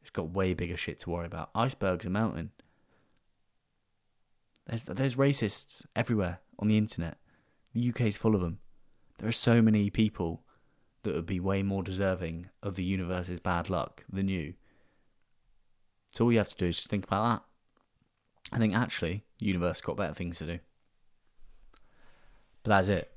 It's 0.02 0.10
got 0.10 0.32
way 0.32 0.54
bigger 0.54 0.78
shit 0.78 1.00
to 1.02 1.10
worry 1.10 1.28
about. 1.28 1.52
Icebergs 1.54 2.06
are 2.06 2.10
melting. 2.12 2.52
There's 4.68 4.84
there's 4.84 5.16
racists 5.16 5.86
everywhere 5.96 6.40
on 6.60 6.68
the 6.68 6.78
internet. 6.78 7.18
The 7.74 7.90
UK's 7.90 8.18
full 8.18 8.36
of 8.36 8.42
them. 8.42 8.60
There 9.20 9.30
are 9.30 9.34
so 9.34 9.62
many 9.62 9.90
people 9.90 10.44
that 11.04 11.14
would 11.14 11.26
be 11.26 11.40
way 11.40 11.64
more 11.64 11.84
deserving 11.84 12.50
of 12.62 12.76
the 12.76 12.84
universe's 12.84 13.40
bad 13.40 13.70
luck 13.70 14.04
than 14.12 14.28
you. 14.28 14.54
So 16.14 16.26
all 16.26 16.32
you 16.32 16.38
have 16.38 16.50
to 16.50 16.58
do 16.58 16.68
is 16.68 16.76
just 16.76 16.90
think 16.90 17.06
about 17.06 17.24
that. 17.24 18.56
I 18.56 18.60
think 18.60 18.76
actually 18.76 19.24
the 19.40 19.46
universe 19.46 19.82
got 19.82 19.98
better 19.98 20.14
things 20.14 20.40
to 20.40 20.46
do. 20.46 20.60
But 22.64 22.70
that's 22.70 22.88
it. 22.90 23.12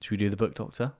Should 0.00 0.12
we 0.12 0.16
do 0.16 0.30
the 0.30 0.36
book 0.36 0.54
doctor? 0.54 0.92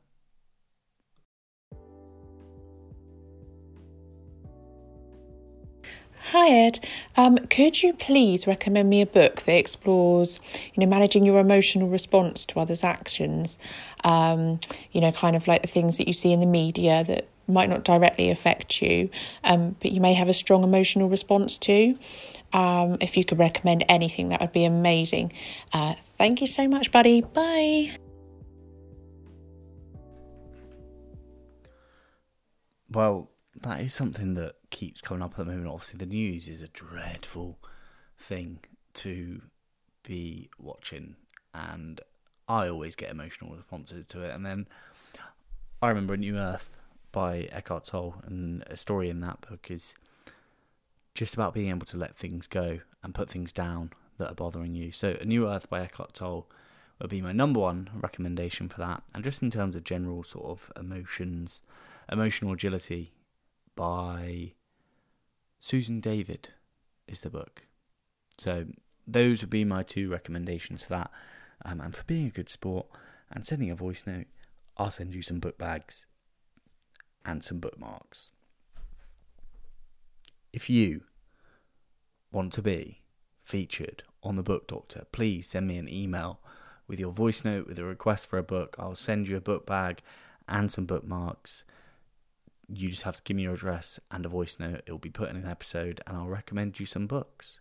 Hi 6.32 6.48
Ed, 6.48 6.86
um, 7.16 7.38
could 7.48 7.82
you 7.82 7.92
please 7.92 8.46
recommend 8.46 8.88
me 8.88 9.00
a 9.00 9.06
book 9.06 9.42
that 9.42 9.56
explores, 9.56 10.38
you 10.72 10.80
know, 10.80 10.86
managing 10.86 11.24
your 11.24 11.40
emotional 11.40 11.88
response 11.88 12.46
to 12.46 12.60
others' 12.60 12.84
actions? 12.84 13.58
Um, 14.04 14.60
you 14.92 15.00
know, 15.00 15.10
kind 15.10 15.34
of 15.34 15.48
like 15.48 15.62
the 15.62 15.66
things 15.66 15.96
that 15.96 16.06
you 16.06 16.14
see 16.14 16.30
in 16.32 16.38
the 16.38 16.46
media 16.46 17.02
that 17.02 17.26
might 17.48 17.68
not 17.68 17.82
directly 17.82 18.30
affect 18.30 18.80
you, 18.80 19.10
um, 19.42 19.74
but 19.82 19.90
you 19.90 20.00
may 20.00 20.14
have 20.14 20.28
a 20.28 20.32
strong 20.32 20.62
emotional 20.62 21.08
response 21.08 21.58
to. 21.58 21.98
Um, 22.52 22.98
if 23.00 23.16
you 23.16 23.24
could 23.24 23.40
recommend 23.40 23.84
anything, 23.88 24.28
that 24.28 24.40
would 24.40 24.52
be 24.52 24.64
amazing. 24.64 25.32
Uh, 25.72 25.94
thank 26.16 26.40
you 26.40 26.46
so 26.46 26.68
much, 26.68 26.92
buddy. 26.92 27.22
Bye. 27.22 27.96
Well, 32.88 33.32
that 33.62 33.80
is 33.80 33.92
something 33.92 34.34
that 34.34 34.54
keeps 34.70 35.00
coming 35.00 35.22
up 35.22 35.32
at 35.32 35.38
the 35.38 35.44
moment. 35.44 35.68
Obviously, 35.68 35.98
the 35.98 36.06
news 36.06 36.48
is 36.48 36.62
a 36.62 36.68
dreadful 36.68 37.58
thing 38.18 38.60
to 38.94 39.42
be 40.02 40.50
watching, 40.58 41.16
and 41.54 42.00
I 42.48 42.68
always 42.68 42.94
get 42.94 43.10
emotional 43.10 43.54
responses 43.54 44.06
to 44.08 44.22
it. 44.22 44.34
And 44.34 44.44
then 44.44 44.68
I 45.82 45.88
remember 45.88 46.14
A 46.14 46.18
New 46.18 46.36
Earth 46.36 46.68
by 47.12 47.48
Eckhart 47.52 47.84
Tolle, 47.84 48.22
and 48.26 48.62
a 48.66 48.76
story 48.76 49.10
in 49.10 49.20
that 49.20 49.40
book 49.48 49.70
is 49.70 49.94
just 51.14 51.34
about 51.34 51.54
being 51.54 51.70
able 51.70 51.86
to 51.86 51.96
let 51.96 52.16
things 52.16 52.46
go 52.46 52.80
and 53.02 53.14
put 53.14 53.30
things 53.30 53.52
down 53.52 53.90
that 54.18 54.30
are 54.30 54.34
bothering 54.34 54.74
you. 54.74 54.92
So, 54.92 55.16
A 55.20 55.24
New 55.24 55.48
Earth 55.48 55.68
by 55.68 55.80
Eckhart 55.80 56.14
Tolle 56.14 56.48
would 57.00 57.10
be 57.10 57.22
my 57.22 57.32
number 57.32 57.60
one 57.60 57.90
recommendation 57.94 58.68
for 58.68 58.78
that. 58.78 59.02
And 59.14 59.24
just 59.24 59.42
in 59.42 59.50
terms 59.50 59.74
of 59.74 59.84
general 59.84 60.22
sort 60.22 60.46
of 60.46 60.70
emotions, 60.78 61.62
emotional 62.10 62.52
agility 62.52 63.12
by 63.74 64.52
Susan 65.60 66.00
David 66.00 66.48
is 67.06 67.20
the 67.20 67.30
book. 67.30 67.66
So 68.38 68.64
those 69.06 69.42
would 69.42 69.50
be 69.50 69.64
my 69.64 69.82
two 69.82 70.10
recommendations 70.10 70.82
for 70.82 70.88
that. 70.88 71.10
Um, 71.64 71.80
and 71.80 71.94
for 71.94 72.02
being 72.04 72.26
a 72.26 72.30
good 72.30 72.48
sport 72.48 72.86
and 73.30 73.44
sending 73.44 73.70
a 73.70 73.76
voice 73.76 74.04
note, 74.06 74.26
I'll 74.78 74.90
send 74.90 75.14
you 75.14 75.20
some 75.20 75.38
book 75.38 75.58
bags 75.58 76.06
and 77.24 77.44
some 77.44 77.58
bookmarks. 77.58 78.32
If 80.52 80.70
you 80.70 81.02
want 82.32 82.54
to 82.54 82.62
be 82.62 83.02
featured 83.44 84.02
on 84.22 84.36
the 84.36 84.42
Book 84.42 84.66
Doctor, 84.66 85.04
please 85.12 85.46
send 85.46 85.68
me 85.68 85.76
an 85.76 85.88
email 85.88 86.40
with 86.88 86.98
your 86.98 87.12
voice 87.12 87.44
note 87.44 87.66
with 87.66 87.78
a 87.78 87.84
request 87.84 88.28
for 88.28 88.38
a 88.38 88.42
book. 88.42 88.74
I'll 88.78 88.94
send 88.94 89.28
you 89.28 89.36
a 89.36 89.40
book 89.40 89.66
bag 89.66 90.00
and 90.48 90.72
some 90.72 90.86
bookmarks 90.86 91.64
you 92.72 92.90
just 92.90 93.02
have 93.02 93.16
to 93.16 93.22
give 93.22 93.36
me 93.36 93.44
your 93.44 93.54
address 93.54 93.98
and 94.10 94.24
a 94.24 94.28
voice 94.28 94.58
note. 94.58 94.82
It 94.86 94.90
will 94.90 94.98
be 94.98 95.10
put 95.10 95.30
in 95.30 95.36
an 95.36 95.46
episode, 95.46 96.00
and 96.06 96.16
I'll 96.16 96.28
recommend 96.28 96.80
you 96.80 96.86
some 96.86 97.06
books. 97.06 97.60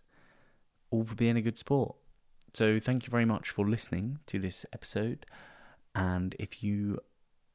All 0.90 1.04
for 1.04 1.14
being 1.14 1.36
a 1.36 1.42
good 1.42 1.58
sport. 1.58 1.96
So, 2.52 2.80
thank 2.80 3.06
you 3.06 3.10
very 3.10 3.24
much 3.24 3.50
for 3.50 3.68
listening 3.68 4.18
to 4.26 4.38
this 4.38 4.66
episode. 4.72 5.26
And 5.94 6.34
if 6.38 6.62
you 6.62 7.00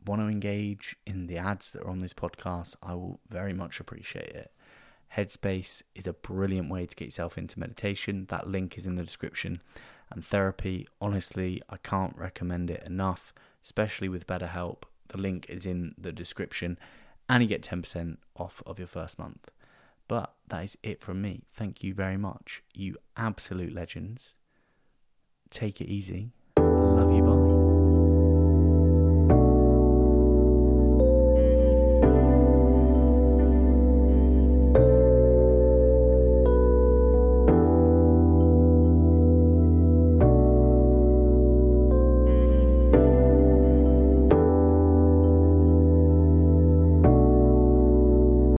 want 0.05 0.21
to 0.21 0.27
engage 0.27 0.95
in 1.05 1.27
the 1.27 1.37
ads 1.37 1.71
that 1.71 1.83
are 1.83 1.89
on 1.89 1.99
this 1.99 2.13
podcast, 2.13 2.75
I 2.81 2.93
will 2.93 3.19
very 3.29 3.53
much 3.53 3.79
appreciate 3.79 4.29
it. 4.29 4.51
Headspace 5.15 5.81
is 5.93 6.07
a 6.07 6.13
brilliant 6.13 6.69
way 6.69 6.85
to 6.85 6.95
get 6.95 7.05
yourself 7.05 7.37
into 7.37 7.59
meditation. 7.59 8.25
That 8.29 8.47
link 8.47 8.77
is 8.77 8.85
in 8.85 8.95
the 8.95 9.03
description. 9.03 9.61
And 10.11 10.23
therapy, 10.23 10.87
honestly, 11.01 11.61
I 11.69 11.77
can't 11.77 12.15
recommend 12.17 12.69
it 12.69 12.83
enough, 12.85 13.33
especially 13.63 14.09
with 14.09 14.27
BetterHelp. 14.27 14.83
The 15.07 15.17
link 15.17 15.45
is 15.49 15.65
in 15.65 15.95
the 15.97 16.11
description 16.11 16.77
and 17.29 17.43
you 17.43 17.49
get 17.49 17.63
10% 17.63 18.17
off 18.35 18.61
of 18.65 18.79
your 18.79 18.87
first 18.87 19.17
month. 19.17 19.49
But 20.07 20.33
that 20.47 20.63
is 20.63 20.77
it 20.83 20.99
from 20.99 21.21
me. 21.21 21.43
Thank 21.53 21.83
you 21.83 21.93
very 21.93 22.17
much. 22.17 22.63
You 22.73 22.95
absolute 23.17 23.73
legends. 23.73 24.37
Take 25.49 25.81
it 25.81 25.87
easy. 25.87 26.31
Love 26.57 27.11
you, 27.11 27.23
bye. 27.23 27.44